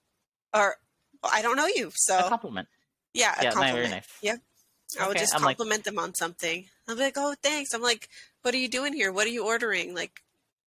[0.53, 0.77] Or
[1.21, 2.67] well, I don't know you, a so compliment.
[3.13, 3.75] yeah, a Yeah, compliment.
[3.77, 4.07] very nice.
[4.21, 4.36] Yeah.
[4.99, 6.67] I would Okay, just I'm like- compliment them on something.
[6.88, 8.10] I'm like, "Oh, thanks." I'm like,
[8.41, 9.12] "What are you doing here?
[9.13, 9.93] What are you ordering?
[9.95, 10.21] Like,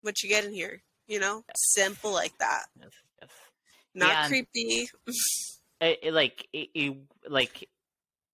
[0.01, 2.65] what you getting here?" You know, simple like that.
[2.79, 3.29] Yes, yes.
[3.95, 4.89] Not Yeah, creepy.
[5.81, 7.67] It, it, like, it, it, like,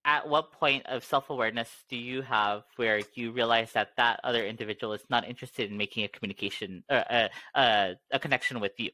[0.05, 4.45] at what point of self awareness do you have where you realize that that other
[4.45, 8.91] individual is not interested in making a communication, uh, uh, uh, a connection with you?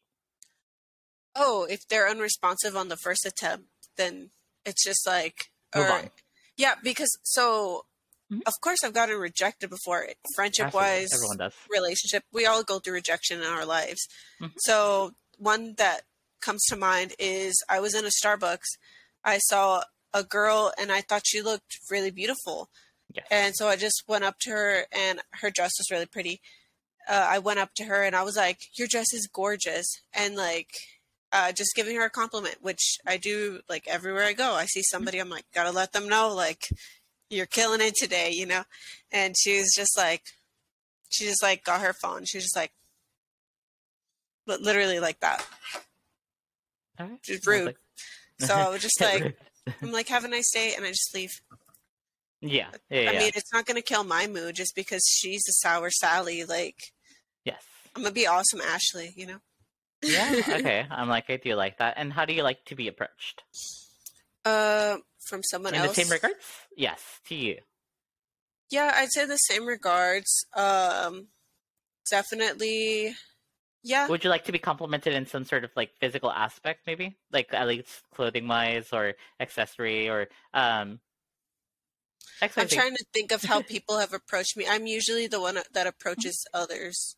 [1.36, 4.30] Oh, if they're unresponsive on the first attempt, then
[4.66, 6.10] it's just like, Move or- on.
[6.58, 7.86] yeah, because so
[8.32, 8.42] Mhm.
[8.46, 11.54] of course I've gotten rejected before, friendship wise everyone does.
[11.70, 12.24] relationship.
[12.32, 14.08] We all go through rejection in our lives.
[14.40, 14.54] Mhm.
[14.60, 16.06] So one that
[16.44, 18.78] comes to mind is I was in a Starbucks.
[19.24, 22.70] I saw a girl and I thought she looked really beautiful.
[23.14, 23.26] Yes.
[23.32, 26.42] And so I just went up to her and her dress was really pretty.
[27.08, 29.86] Uh, I went up to her and I was like, Your dress is gorgeous.
[30.14, 30.70] And like,
[31.32, 34.54] uh, just giving her a compliment, which I do like everywhere I go.
[34.54, 36.68] I see somebody, I'm like, Gotta let them know, like,
[37.30, 38.64] you're killing it today, you know?
[39.12, 40.24] And she was just like,
[41.10, 42.26] she just like got her phone.
[42.26, 42.72] She was just like,
[44.46, 45.46] but literally like that.
[47.00, 47.22] Alright.
[47.24, 47.66] Just rude.
[47.68, 47.78] like-
[48.40, 49.38] So I was just like,
[49.82, 50.74] I'm like, have a nice day.
[50.76, 51.32] And I just leave.
[52.42, 53.20] Yeah, yeah, I yeah.
[53.20, 56.44] mean, it's not going to kill my mood just because she's a sour Sally.
[56.44, 56.76] Like,
[57.46, 57.64] yes.
[57.96, 59.38] I'm going to be awesome, Ashlee, you know?
[60.04, 60.42] Yeah.
[60.60, 60.86] Okay.
[60.92, 61.94] I'm like, I do like that.
[61.96, 63.44] And how do you like to be approached?
[64.44, 65.96] Uh, from someone In else.
[65.96, 66.36] the same regards?
[66.76, 67.60] Yes, to you.
[68.70, 70.46] Yeah, I'd say the same regards.
[70.54, 71.28] Um,
[72.12, 73.16] definitely.
[73.84, 74.08] Yeah.
[74.08, 77.54] Would you like to be complimented in some sort of like physical aspect, maybe, like
[77.54, 81.00] at least clothing wise or accessory or um?
[82.42, 84.66] I'm trying to think of how people have approached me.
[84.68, 87.16] I'm usually the one that approaches others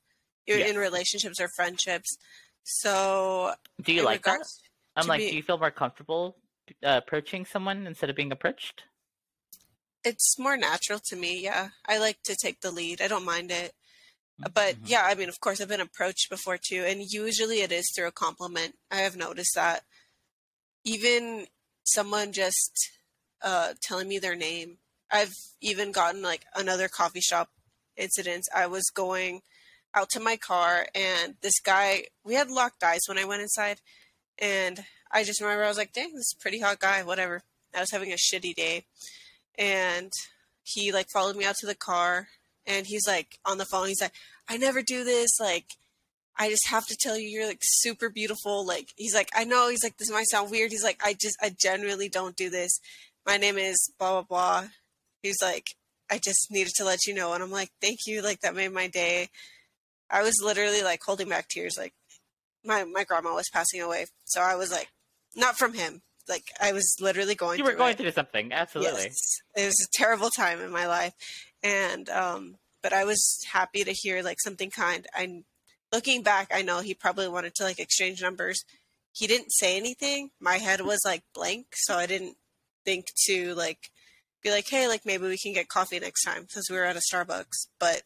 [0.47, 0.69] in Yes.
[0.71, 2.17] in relationships or friendships.
[2.63, 4.41] So, Do you like that?
[4.95, 6.37] I'm like, do you feel more comfortable
[6.83, 8.83] uh, approaching someone instead of being approached?
[10.07, 11.41] it's more natural to me.
[11.41, 13.01] Yeah, I like to take the lead.
[13.01, 13.73] I don't mind it.
[14.37, 14.89] But Mhm.
[14.89, 18.07] yeah, I mean, of course, I've been approached before too, and usually it is through
[18.07, 18.77] a compliment.
[18.91, 19.85] I have noticed that.
[20.83, 21.47] Even
[21.83, 22.91] someone just
[23.41, 24.79] uh, telling me their name.
[25.11, 27.51] I've even gotten like another coffee shop
[27.95, 28.45] incident.
[28.53, 29.41] I was going
[29.93, 33.81] out to my car, and this guy, we had locked eyes when I went inside,
[34.39, 37.43] and I just remember I was like, "Dang, this is a pretty hot guy." Whatever.
[37.73, 38.85] I was having a shitty day,
[39.57, 40.11] and
[40.63, 42.29] he like followed me out to the car
[42.67, 43.87] and he's like on the phone.
[43.87, 44.13] He's like
[44.49, 45.39] i never do this.
[45.39, 45.65] Like
[46.37, 48.65] i just have to tell you you're like super beautiful.
[48.65, 49.69] Like he's like i know.
[49.69, 50.71] He's like this might sound weird.
[50.71, 52.79] He's like i just i genuinely don't do this.
[53.25, 54.67] My name is blah blah blah.
[55.21, 55.67] He's like
[56.11, 57.33] i just needed to let you know.
[57.33, 58.21] And i'm like thank you.
[58.21, 59.29] Like that made my day.
[60.09, 61.75] I was literally like holding back tears.
[61.77, 61.93] Like
[62.63, 64.05] my my grandma was passing away.
[64.25, 64.89] So i was like
[65.35, 66.01] not from him.
[66.27, 67.97] Like i was literally going You were through going it.
[67.97, 69.03] through something, absolutely.
[69.03, 69.15] Yes.
[69.55, 71.13] It was a terrible time in my life.
[71.65, 75.07] And um but I was happy to hear like something kind.
[75.13, 75.43] I
[75.91, 78.63] looking back, I know he probably wanted to like exchange numbers.
[79.11, 80.29] He didn't say anything.
[80.39, 82.37] My head was like blank, so I didn't
[82.83, 83.89] think to like
[84.43, 86.97] be like, "Hey, like maybe we can get coffee next time" since we were at
[86.97, 87.67] a Starbucks.
[87.79, 88.03] But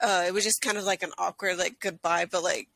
[0.00, 2.68] uh it was just kind of like an awkward like goodbye, but like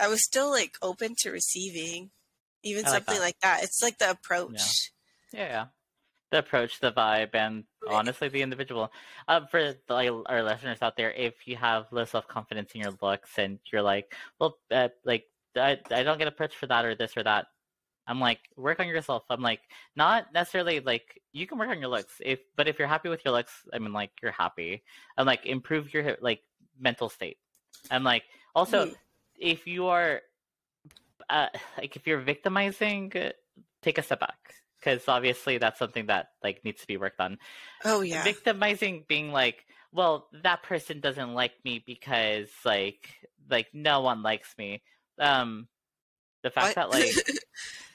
[0.00, 2.10] I was still like open to receiving
[2.62, 3.20] even like something that.
[3.20, 3.62] like that.
[3.62, 4.90] It's like the approach.
[5.32, 5.66] Yeah, yeah.
[6.34, 8.90] The approach, the vibe, and honestly, the individual.
[9.28, 12.80] Um, for the, like, our listeners out there, if you have low self confidence in
[12.80, 16.84] your looks and you're like, well, uh, like I, I don't get approached for that
[16.84, 17.46] or this or that,
[18.08, 19.22] I'm like, work on yourself.
[19.30, 19.60] I'm like,
[19.94, 23.24] not necessarily like you can work on your looks, if but if you're happy with
[23.24, 24.82] your looks, I mean, like you're happy.
[25.16, 26.40] I'm like, improve your like
[26.80, 27.38] mental state.
[27.92, 28.24] I'm like,
[28.56, 28.96] also, Mhm.
[29.38, 30.22] if you are,
[31.30, 33.12] uh, like if you're victimizing,
[33.82, 37.38] take a step back because obviously that's something that like needs to be worked on.
[37.84, 38.22] Oh yeah.
[38.24, 43.08] Victimizing being like, well, that person doesn't like me because like
[43.50, 44.82] like no one likes me.
[45.18, 45.68] Um,
[46.42, 46.90] the fact What?
[46.90, 47.14] that like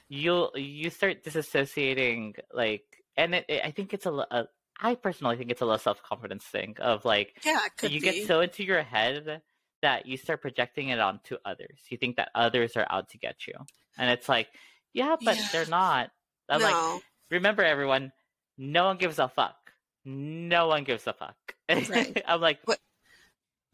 [0.08, 2.82] you you start disassociating like
[3.16, 4.48] and it, it- i think it's a, a
[4.80, 8.00] i personally think it's a low self-confidence thing of like yeah, you be.
[8.00, 9.40] get so into your head
[9.82, 13.46] that you start projecting it onto others you think that others are out to get
[13.46, 13.54] you
[13.98, 14.48] and it's like
[14.92, 15.46] yeah but Yeah.
[15.52, 16.10] they're not
[16.50, 18.12] i'm like remember everyone
[18.58, 19.56] no one gives a fuck
[20.04, 21.36] no one gives a fuck
[21.68, 22.22] Right.
[22.28, 22.78] i'm like What-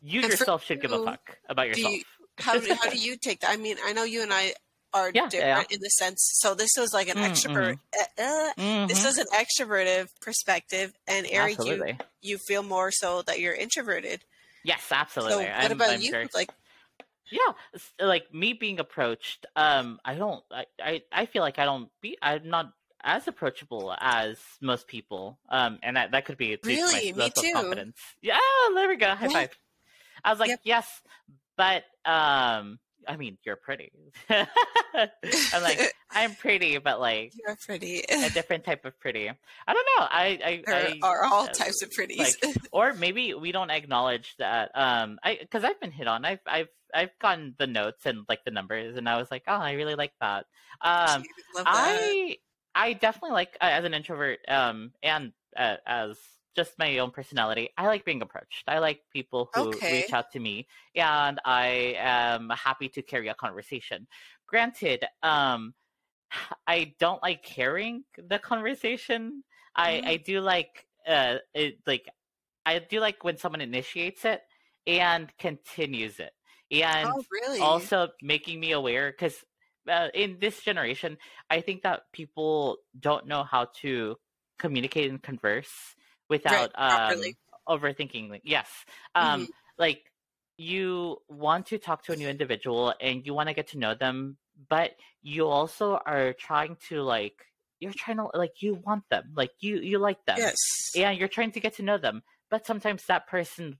[0.03, 2.03] you yourself should give a fuck about yourself you-
[2.39, 3.51] how do how do you take that?
[3.51, 4.53] I mean, I know you and I
[4.93, 5.75] are Yeah, different yeah.
[5.77, 6.19] in the sense.
[6.43, 7.79] So this was like an Mm, extrovert.
[7.99, 9.05] Uh, uh, This Mhm.
[9.07, 14.23] was an extroverted perspective, and Eric, you you feel more so that you're introverted.
[14.65, 15.45] yes absolutely.
[15.45, 16.29] So what I'm- about I'm you?
[16.35, 16.51] Like,
[17.31, 17.53] yeah
[18.01, 22.17] like me being approached um i don't I, I i feel like i don't be
[22.23, 27.12] i'm not as approachable as most people um and that that could be Really?
[27.12, 27.43] my Me too.
[27.43, 28.39] self-confidence yeah
[28.75, 29.33] there we go high Yeah.
[29.33, 29.59] five
[30.25, 30.61] i was like Yep.
[30.65, 31.03] yes
[31.57, 33.90] but um i mean you're pretty
[34.31, 38.01] i'm like i'm pretty but like you're pretty.
[38.01, 41.49] a different type of pretty i don't know i i, there I are all uh,
[41.49, 42.19] types of pretties.
[42.19, 46.40] like or maybe we don't acknowledge that um i because i've been hit on i've
[46.47, 49.73] i've i've gotten the notes and like the numbers and i was like oh i
[49.73, 50.47] really like that
[50.83, 51.23] um
[51.55, 51.66] Love that.
[51.66, 52.37] i
[52.75, 56.19] i definitely like uh, as an introvert um and uh, as
[56.57, 59.90] just my own personality i like being approached i like people who Okay.
[59.90, 60.66] reach out to me
[60.97, 64.07] and i am happy to carry a conversation
[64.47, 65.75] granted um
[66.66, 69.45] i don't like carrying the conversation
[69.76, 70.09] i Mm.
[70.09, 72.09] i do like uh it, like
[72.66, 74.43] i do like when someone initiates it
[74.87, 76.33] and continues it
[76.70, 77.61] and oh, really?
[77.61, 79.45] also making me aware because
[79.89, 81.16] uh, in this generation
[81.51, 84.16] i think that people don't know how to
[84.59, 85.95] communicate and converse
[86.29, 87.20] without um,
[87.68, 88.68] overthinking yes
[89.14, 89.49] um Mhm.
[89.79, 90.12] like
[90.59, 93.95] you want to talk to a new individual and you want to get to know
[93.95, 94.37] them
[94.68, 97.45] but you also are trying to like
[97.79, 100.57] you're trying to like you want them, like you you like them, Yes.
[100.97, 102.22] and you're trying to get to know them.
[102.49, 103.77] But sometimes that person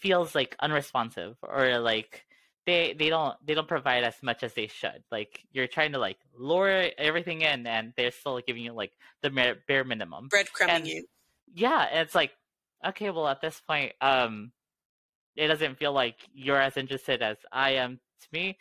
[0.00, 2.24] feels like unresponsive or like
[2.64, 5.04] they they don't they don't provide as much as they should.
[5.10, 9.28] Like you're trying to like lure everything in, and they're still giving you like the
[9.68, 10.30] bare minimum.
[10.30, 11.04] Breadcrumbing And- you.
[11.52, 12.32] Yeah, and it's like
[12.86, 14.52] okay, well at this point, um,
[15.36, 18.58] it doesn't feel like you're as interested as I am to me.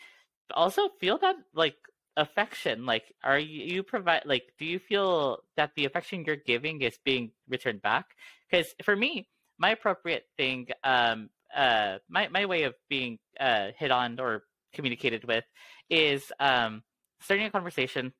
[0.54, 1.78] Also, feel that like
[2.18, 2.86] affection.
[2.86, 4.44] Like, are you, you provide like?
[4.60, 8.08] Do you feel that the affection you're giving is being returned back?
[8.50, 13.92] Because for me, my appropriate thing, um, uh, my my way of being uh hit
[13.92, 15.46] on or communicated with
[15.90, 16.84] is um
[17.22, 18.14] starting a conversation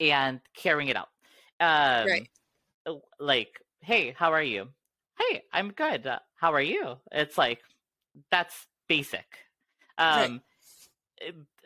[0.00, 1.08] and carrying it out.
[1.60, 2.28] Um, Right.
[3.18, 4.68] Like, hey, how are you?
[5.18, 6.06] Hey, I'm good.
[6.06, 6.96] Uh, how are you?
[7.12, 7.60] It's like
[8.30, 9.26] that's basic.
[9.98, 10.30] Right.
[10.30, 10.42] Um,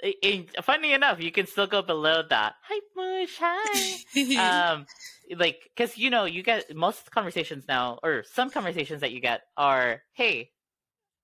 [0.02, 2.54] i- i- funny enough, you can still go below that.
[2.62, 3.36] Hi, Mush.
[3.40, 3.98] Hi.
[4.74, 4.86] um,
[5.36, 9.42] like, because you know, you get most conversations now, or some conversations that you get
[9.56, 10.52] are, "Hey,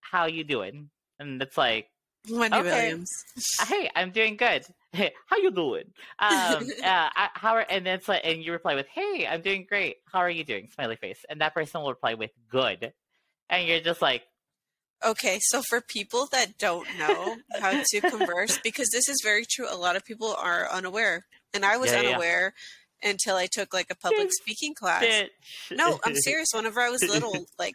[0.00, 1.88] how you doing?" And it's like,
[2.30, 2.70] Wendy okay.
[2.70, 3.10] Williams.
[3.68, 4.64] hey, I'm doing good.
[4.92, 5.92] Hey, how you doing?
[6.18, 9.98] Um, uh, how are, and then like, and you reply with, hey, I'm doing great.
[10.10, 10.68] How are you doing?
[10.74, 11.24] Smiley face.
[11.28, 12.92] And that person will reply with good.
[13.48, 14.22] And you're just like,
[15.04, 19.66] Okay, so for people that don't know how to converse, because this is very true,
[19.70, 21.26] a lot of people are unaware.
[21.52, 22.08] And I was Yeah, yeah.
[22.10, 22.54] unaware
[23.02, 25.24] until I took like a public speaking class.
[25.70, 26.48] No, I'm serious.
[26.54, 27.74] Whenever I was little, like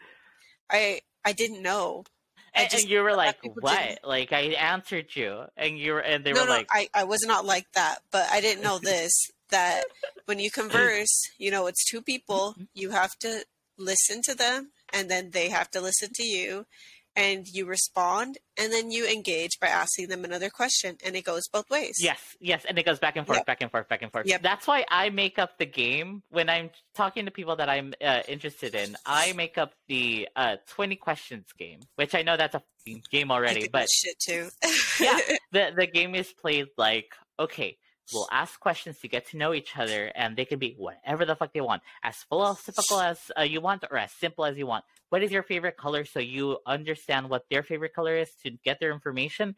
[0.69, 2.05] I I didn't know.
[2.53, 3.77] And, just and you were like, what?
[3.79, 5.43] didn't- Like, I answered you.
[5.55, 7.99] And you were, and they no, were no, like, I, I was not like that,
[8.11, 9.11] but I didn't know this
[9.49, 9.83] that
[10.25, 10.53] when you mm.
[10.53, 12.63] converse, you know, it's two people, mm-hmm.
[12.73, 13.45] you have to
[13.77, 16.65] listen to them and then they have to listen to you
[17.21, 21.47] and you respond and then you engage by asking them another question and it goes
[21.47, 21.97] both ways.
[21.99, 23.45] Yes, yes, and it goes back and forth, Yep.
[23.45, 24.25] back and forth, back and forth.
[24.27, 24.41] Yep.
[24.41, 28.21] That's why I make up the game when I'm talking to people that I'm uh,
[28.27, 28.97] interested in.
[29.05, 32.63] I make up the uh, 20 questions game, which I know that's a
[33.11, 34.49] game already, but shit too.
[34.99, 35.19] Yeah.
[35.51, 37.77] the the game is played like okay.
[38.13, 41.33] We'll ask questions to get to know each other, and they can be whatever the
[41.33, 44.83] fuck they want, as philosophical as uh, you want, or as simple as you want.
[45.11, 48.79] What is your favorite color, so you understand what their favorite color is to get
[48.79, 49.55] their information?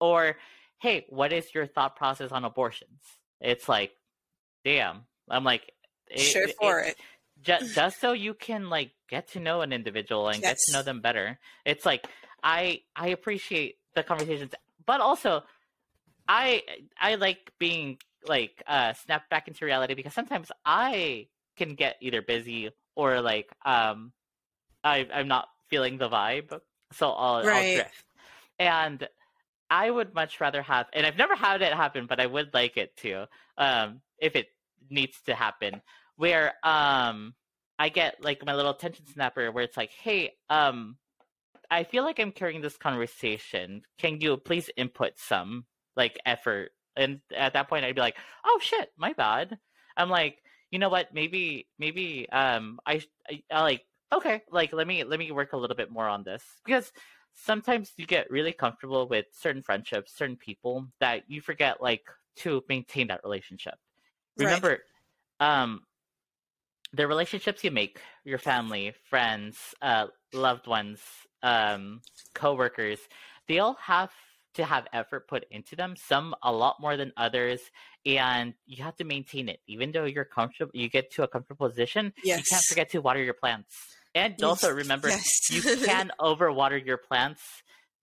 [0.00, 0.36] Or,
[0.80, 3.00] hey, what is your thought process on abortions?
[3.40, 3.92] It's like,
[4.64, 5.02] damn.
[5.30, 5.72] I'm like,
[6.08, 6.96] it- sure for it.
[7.42, 10.82] just just so you can like get to know an individual and get to know
[10.82, 12.06] them better it's like
[12.42, 14.52] i i appreciate the conversations
[14.86, 15.42] but also
[16.26, 16.62] i
[17.00, 17.96] i like being
[18.26, 23.48] like uh snapped back into reality because sometimes i can get either busy or like
[23.64, 24.12] um
[24.84, 26.60] i i'm not feeling the vibe
[26.92, 28.04] so i'll, I'll drift
[28.58, 29.08] and
[29.70, 32.76] i would much rather have and i've never had it happen but i would like
[32.76, 33.26] it to
[33.56, 34.48] um if it
[34.90, 35.80] needs to happen
[36.16, 37.34] where um
[37.78, 40.96] I get like my little attention snapper where it's like, hey, um,
[41.70, 43.82] I feel like I'm carrying this conversation.
[43.98, 45.64] Can you please input some
[45.96, 46.72] like effort?
[46.96, 49.58] And at that point, I'd be like, oh shit, my bad.
[49.96, 51.12] I'm like, you know what?
[51.12, 55.56] Maybe, maybe, um, I, I, I like, okay, like let me let me work a
[55.56, 56.92] little bit more on this because
[57.34, 62.02] sometimes you get really comfortable with certain friendships, certain people that you forget like
[62.36, 63.74] to maintain that relationship.
[64.38, 64.46] Right.
[64.46, 64.78] Remember,
[65.40, 65.82] um,
[66.92, 71.00] the relationships you make, your family, friends, uh, loved ones,
[71.42, 72.00] um,
[72.34, 72.98] coworkers,
[73.46, 74.10] they all have
[74.54, 75.94] to have effort put into them.
[75.96, 77.60] Some a lot more than others,
[78.16, 79.60] and you have to maintain it.
[79.68, 82.12] Even though you're comfortable, you get to a comfortable position.
[82.24, 82.38] Yes.
[82.38, 83.74] You can't forget to water your plants,
[84.14, 85.50] and also remember Yes.
[85.50, 87.42] you can overwater your plants,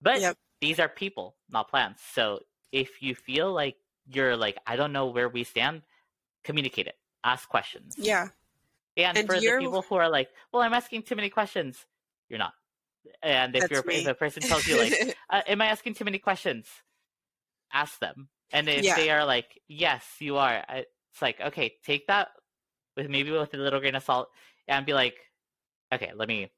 [0.02, 0.38] but Yep.
[0.62, 2.02] these are people, not plants.
[2.14, 2.40] So
[2.72, 3.76] if you feel like
[4.08, 5.82] you're like, I don't know where we stand,
[6.44, 6.96] communicate it.
[7.24, 7.96] Ask questions.
[7.98, 8.28] Yeah.
[8.98, 11.86] And, And for the you're- people who are like, well, I'm asking too many questions,
[12.30, 12.54] you're not.
[13.24, 13.96] And if That's you're me.
[14.02, 16.68] if a person tells you like, uh, am I asking too many questions?
[17.74, 18.30] Ask them.
[18.52, 18.96] And if Yeah.
[18.96, 22.30] they are like, yes, you are, it's like, okay, take that
[22.96, 24.30] with maybe with a little grain of salt
[24.68, 25.16] and be like,
[25.94, 26.52] okay, let me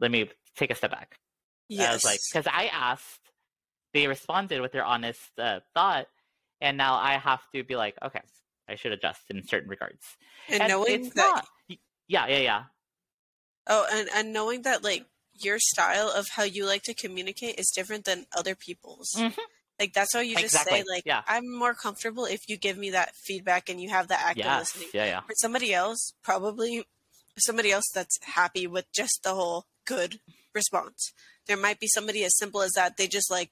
[0.00, 1.18] let me take a step back.
[1.68, 1.88] yes.
[1.88, 3.20] I was like, because I asked,
[3.94, 6.06] they responded with their honest uh, thought,
[6.60, 8.20] and now I have to be like, okay,
[8.68, 10.04] I should adjust in certain regards.
[10.48, 11.46] and knowing it's that not,
[12.08, 12.62] yeah, yeah, yeah,
[13.66, 17.70] Oh, and, and knowing that like your style of how you like to communicate is
[17.70, 19.10] different than other people's.
[19.16, 19.36] Mhm.
[19.80, 21.22] Like that's why you just Exactly, say like yeah.
[21.26, 24.88] I'm more comfortable if you give me that feedback and you have that active listening.
[24.94, 26.84] yeah, yeah, For somebody else, probably
[27.38, 30.20] somebody else that's happy with just the whole good
[30.54, 31.12] response.
[31.46, 32.96] There might be somebody as simple as that.
[32.96, 33.50] They just like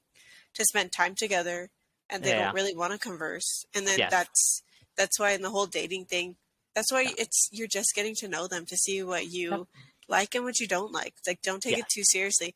[0.55, 1.71] to spend time together
[2.09, 2.45] and they Yeah.
[2.47, 3.65] don't really want to converse.
[3.75, 4.11] And then Yes.
[4.11, 4.63] that's
[4.97, 6.37] That's why in the whole dating thing,
[6.75, 9.67] that's why it's you're just getting to know them to see what you Yep.
[10.09, 11.15] like and what you don't like.
[11.19, 11.85] It's like don't take Yeah.
[11.85, 12.55] it too seriously.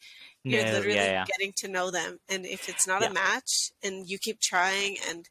[0.49, 1.27] You're No, literally yeah, yeah.
[1.27, 3.09] getting to know them, and if it's not Yeah.
[3.09, 5.29] a match and you keep trying and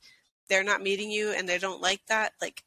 [0.49, 2.63] they're not meeting you and they don't like that, like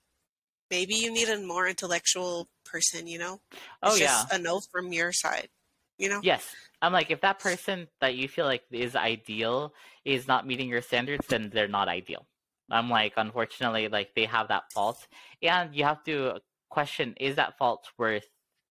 [0.70, 3.06] maybe you need a more intellectual person.
[3.08, 3.42] You know,
[3.82, 4.26] Oh it's yeah.
[4.32, 5.50] a no from your side.
[5.98, 6.56] You know, Yes.
[6.82, 9.72] I'm like, if that person that you feel like is ideal
[10.04, 12.26] is not meeting your standards, then they're not ideal.
[12.70, 15.06] I'm like, unfortunately, like they have that fault.
[15.42, 18.26] And you have to question is that fault worth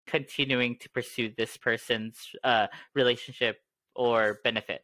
[0.09, 3.59] continuing to pursue this person's uh, relationship
[3.95, 4.83] or benefit?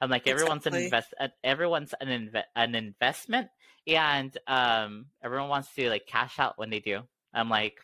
[0.00, 3.48] I'm like, everyone's an invest, everyone's an inve- an investment,
[3.86, 7.02] and um, everyone wants to like cash out when they do.
[7.32, 7.78] I'm like,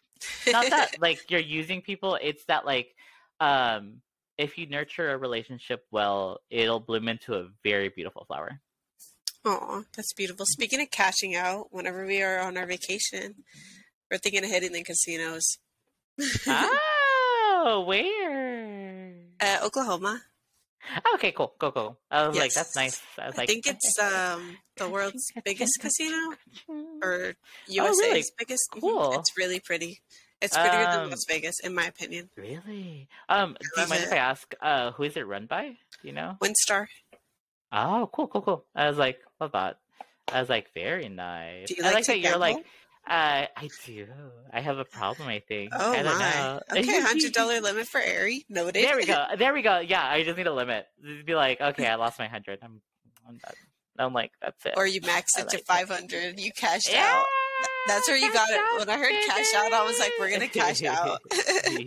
[0.46, 2.94] not that like you're using people it's that like
[3.40, 4.00] um
[4.36, 8.60] if you nurture a relationship well it'll bloom into a very beautiful flower
[9.44, 10.44] Oh, that's beautiful.
[10.46, 13.44] Speaking of cashing out, whenever we are on our vacation,
[14.10, 15.58] we're thinking of hitting the casinos.
[16.48, 20.22] Oh where Uh, Oklahoma.
[21.14, 23.98] okay cool cool cool i was like that's nice i was I like think it's
[23.98, 26.34] um the world's biggest casino
[27.02, 27.34] or
[27.66, 28.24] USA's Oh, really?
[28.38, 28.70] biggest.
[28.72, 28.80] Mhm.
[28.80, 29.12] Cool.
[29.14, 30.00] It's really pretty.
[30.40, 32.30] It's prettier Um, than Las Vegas, in my opinion.
[32.36, 35.68] really um do you mind if i ask uh who is it run by
[36.00, 36.86] do you know WinStar.
[37.72, 39.78] oh cool cool cool i was like love that
[40.32, 42.64] i was like very nice Do you i like like that you're like?
[43.08, 44.06] Uh i do
[44.52, 46.30] i have a problem i think Oh I don't my.
[46.30, 46.60] know.
[46.78, 48.44] Okay, hundred dollar limit for Airy.
[48.48, 48.84] Noted.
[48.84, 49.24] There we go.
[49.38, 49.78] There we go.
[49.78, 50.86] Yeah, I just need a limit.
[51.04, 52.58] Just be like, okay, I lost my hundred.
[52.62, 52.80] I'm,
[53.26, 53.54] I'm done.
[53.98, 54.74] I'm like, that's it.
[54.76, 56.38] or you max I it to like five hundred.
[56.38, 57.24] You cashed yeah, out.
[57.88, 58.60] That's where you got it.
[58.78, 61.18] When I heard cash out, I was like, we're gonna cash out.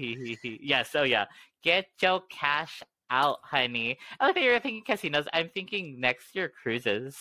[0.43, 0.89] yes.
[0.95, 1.26] Oh yeah.
[1.63, 3.97] Get your cash out, honey.
[4.19, 5.26] I like that you're thinking casinos.
[5.32, 7.15] I'm thinking next year cruises.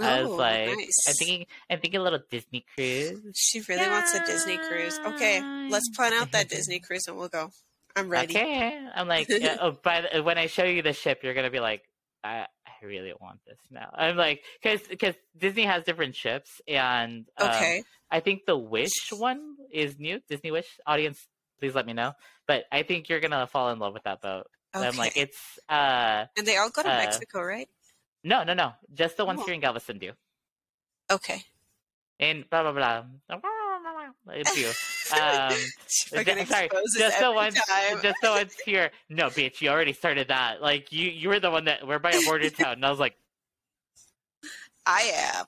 [0.00, 1.04] I was Oh, like, nice.
[1.08, 3.20] I'm thinking, I'm thinking a little Disney cruise.
[3.34, 4.98] She really wants a Disney cruise.
[5.06, 5.40] Okay,
[5.70, 7.50] let's plan out that Disney cruise and we'll go.
[7.94, 8.34] I'm ready.
[8.34, 8.88] Okay.
[8.94, 11.60] I'm like, yeah, oh, by the, when I show you the ship, you're gonna be
[11.60, 11.82] like,
[12.24, 13.90] I, I really want this now.
[13.94, 17.82] I'm like, because because Disney has different ships, and um, Okay.
[18.10, 20.20] I think the Wish one is new.
[20.28, 21.18] Disney Wish audience,
[21.60, 22.12] please let me know.
[22.46, 24.46] But I think you're gonna fall in love with that boat.
[24.74, 24.86] okay.
[24.86, 25.38] I'm like, it's
[25.68, 27.68] uh, and they all go to uh, Mexico, right?
[28.24, 29.44] No, no, no, just the ones Oh.
[29.44, 30.12] here in Galveston do.
[31.10, 31.42] Okay.
[32.20, 33.04] And blah blah blah.
[34.30, 34.70] It's you.
[35.12, 38.00] Um, Th- sorry, just the ones, time.
[38.02, 38.90] just the ones here.
[39.10, 40.62] No, bitch, you already started that.
[40.62, 42.98] Like you, you were the one that we're by a border town, and I was
[42.98, 43.14] like,
[44.86, 45.44] I am,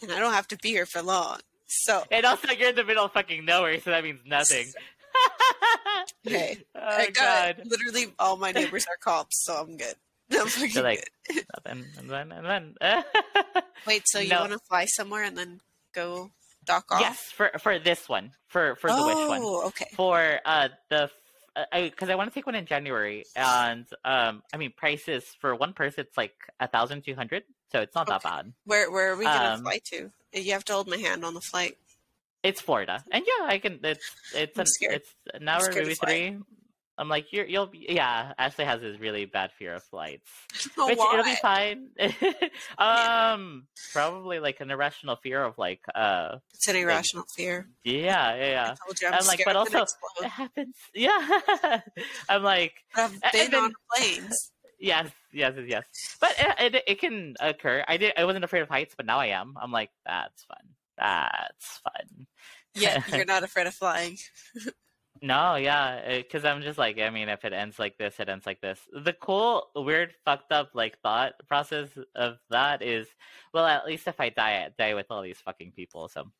[0.00, 1.40] and I don't have to be here for long.
[1.66, 4.66] So and also you're in the middle of fucking nowhere, so that means nothing.
[6.26, 9.94] okay, oh I got god, literally all my neighbors are cops, so I'm good.
[10.32, 11.44] I'm fucking like- good.
[11.66, 13.04] nothing, and then and then.
[13.86, 14.40] Wait, so you No.
[14.40, 15.60] want to fly somewhere and then
[15.94, 16.30] go
[16.64, 17.00] dock off?
[17.00, 19.86] yes, for for this one, for for the oh, wish one, okay.
[19.94, 21.10] for uh the.
[21.54, 25.22] Because I, 'cause I want to take one in January, and um, I mean prices
[25.40, 28.52] for one person it's like a thousand two hundred, so it's not that bad.
[28.64, 30.10] Where where are we gonna Um, fly to?
[30.32, 31.76] You have to hold my hand on the flight.
[32.42, 33.78] It's Florida, and yeah, I can.
[33.84, 34.04] It's
[34.34, 34.94] it's I'm an, scared.
[34.94, 36.38] it's an hour, maybe three.
[36.96, 38.32] I'm like, you're you'll be yeah.
[38.38, 40.30] Ashlee has this really bad fear of flights,
[40.78, 41.88] Oh, which it'll be fine.
[42.78, 47.68] um, probably like an irrational fear of like uh It's an irrational fear.
[47.84, 48.64] yeah yeah yeah.
[48.72, 49.86] I told you I'm, I'm like, but also-
[50.22, 50.76] It happens.
[50.94, 51.80] Yeah,
[52.28, 54.52] I'm like But I've been then- on planes.
[54.78, 55.84] yes yes yes, yes.
[56.20, 57.84] But it, it it can occur.
[57.88, 58.12] I did.
[58.16, 59.54] I wasn't afraid of heights, but now I am.
[59.60, 60.64] I'm like that's fun.
[60.96, 62.26] That's fun.
[62.76, 64.16] Yeah, you're not afraid of flying.
[65.24, 68.28] No, yeah, eh, because I'm just like, I mean, if it ends like this, it
[68.28, 68.78] ends like this.
[68.92, 73.08] The cool, weird, fucked up like thought process of that is,
[73.54, 76.30] well, at least if I die, I die with all these fucking people, so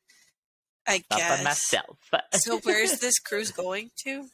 [0.87, 1.43] I not guess.
[1.43, 1.97] myself.
[2.33, 4.27] so where's this cruise going to?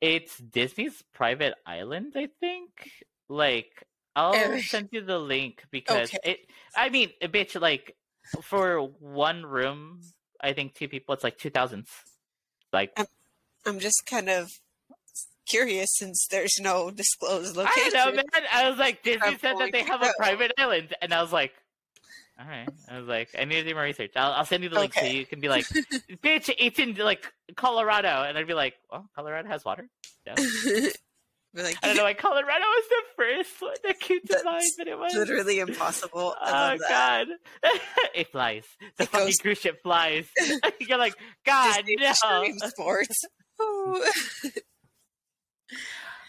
[0.00, 2.70] it's Disney's private island, I think.
[3.28, 3.84] Like,
[4.16, 6.18] I'll send you the link because Okay.
[6.24, 6.38] it.
[6.74, 7.94] I mean, a bitch, like
[8.42, 10.00] for one room,
[10.40, 11.90] I think two people, it's like two thousands.
[12.72, 12.98] Like
[13.66, 14.48] I'm just kind of
[15.46, 17.92] curious since there's no disclosed location.
[17.96, 18.24] I know, man.
[18.52, 20.08] I was like, Disney I'm said that they have go.
[20.08, 21.52] a private island, and I was like,
[22.40, 22.68] all right.
[22.88, 24.12] I was like, I need to do more research.
[24.14, 25.64] I'll, I'll send you the link so you can be like,
[26.22, 29.88] bitch, it's in like Colorado, and I'd be like, well, Colorado has water.
[30.26, 30.92] We're
[31.64, 34.86] like, I don't know why Colorado was the first one that came to mind, but
[34.86, 35.14] it was.
[35.14, 36.34] literally impossible.
[36.40, 36.88] I Oh.
[36.88, 37.26] God!
[38.14, 38.64] it flies.
[38.98, 40.28] The It fucking goes- cruise ship flies.
[40.80, 41.14] You're like,
[41.46, 42.68] God Disney no.
[42.68, 43.24] Sports.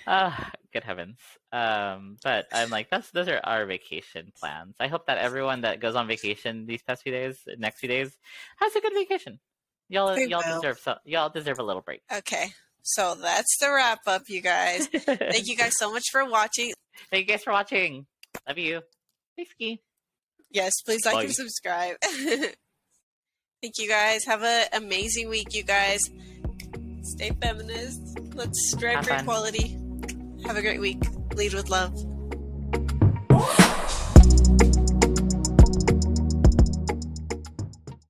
[0.07, 0.31] Uh,
[0.73, 1.17] good heavens.
[1.51, 4.75] Um, but I'm like, that's those are our vacation plans.
[4.79, 8.15] I hope that everyone that goes on vacation these past few days, next few days,
[8.57, 9.39] has a good vacation.
[9.87, 10.61] Y'all, They y'all will.
[10.61, 12.01] deserve so, y'all deserve a little break.
[12.13, 12.47] Okay.
[12.83, 14.87] So that's the wrap up, you guys.
[14.87, 16.71] Thank you guys so much for watching.
[17.11, 18.05] Thank you guys for watching.
[18.47, 18.81] Love you.
[19.35, 19.81] Thanks, Ski.
[20.51, 21.23] Yes, please like Bye.
[21.23, 21.95] and subscribe.
[23.61, 24.25] Thank you guys.
[24.25, 26.09] Have an amazing week, you guys.
[27.19, 28.17] Stay feminist.
[28.33, 29.19] Let's strive Have for fun.
[29.19, 29.77] equality.
[30.45, 31.01] Have a great week.
[31.35, 31.93] Lead with love.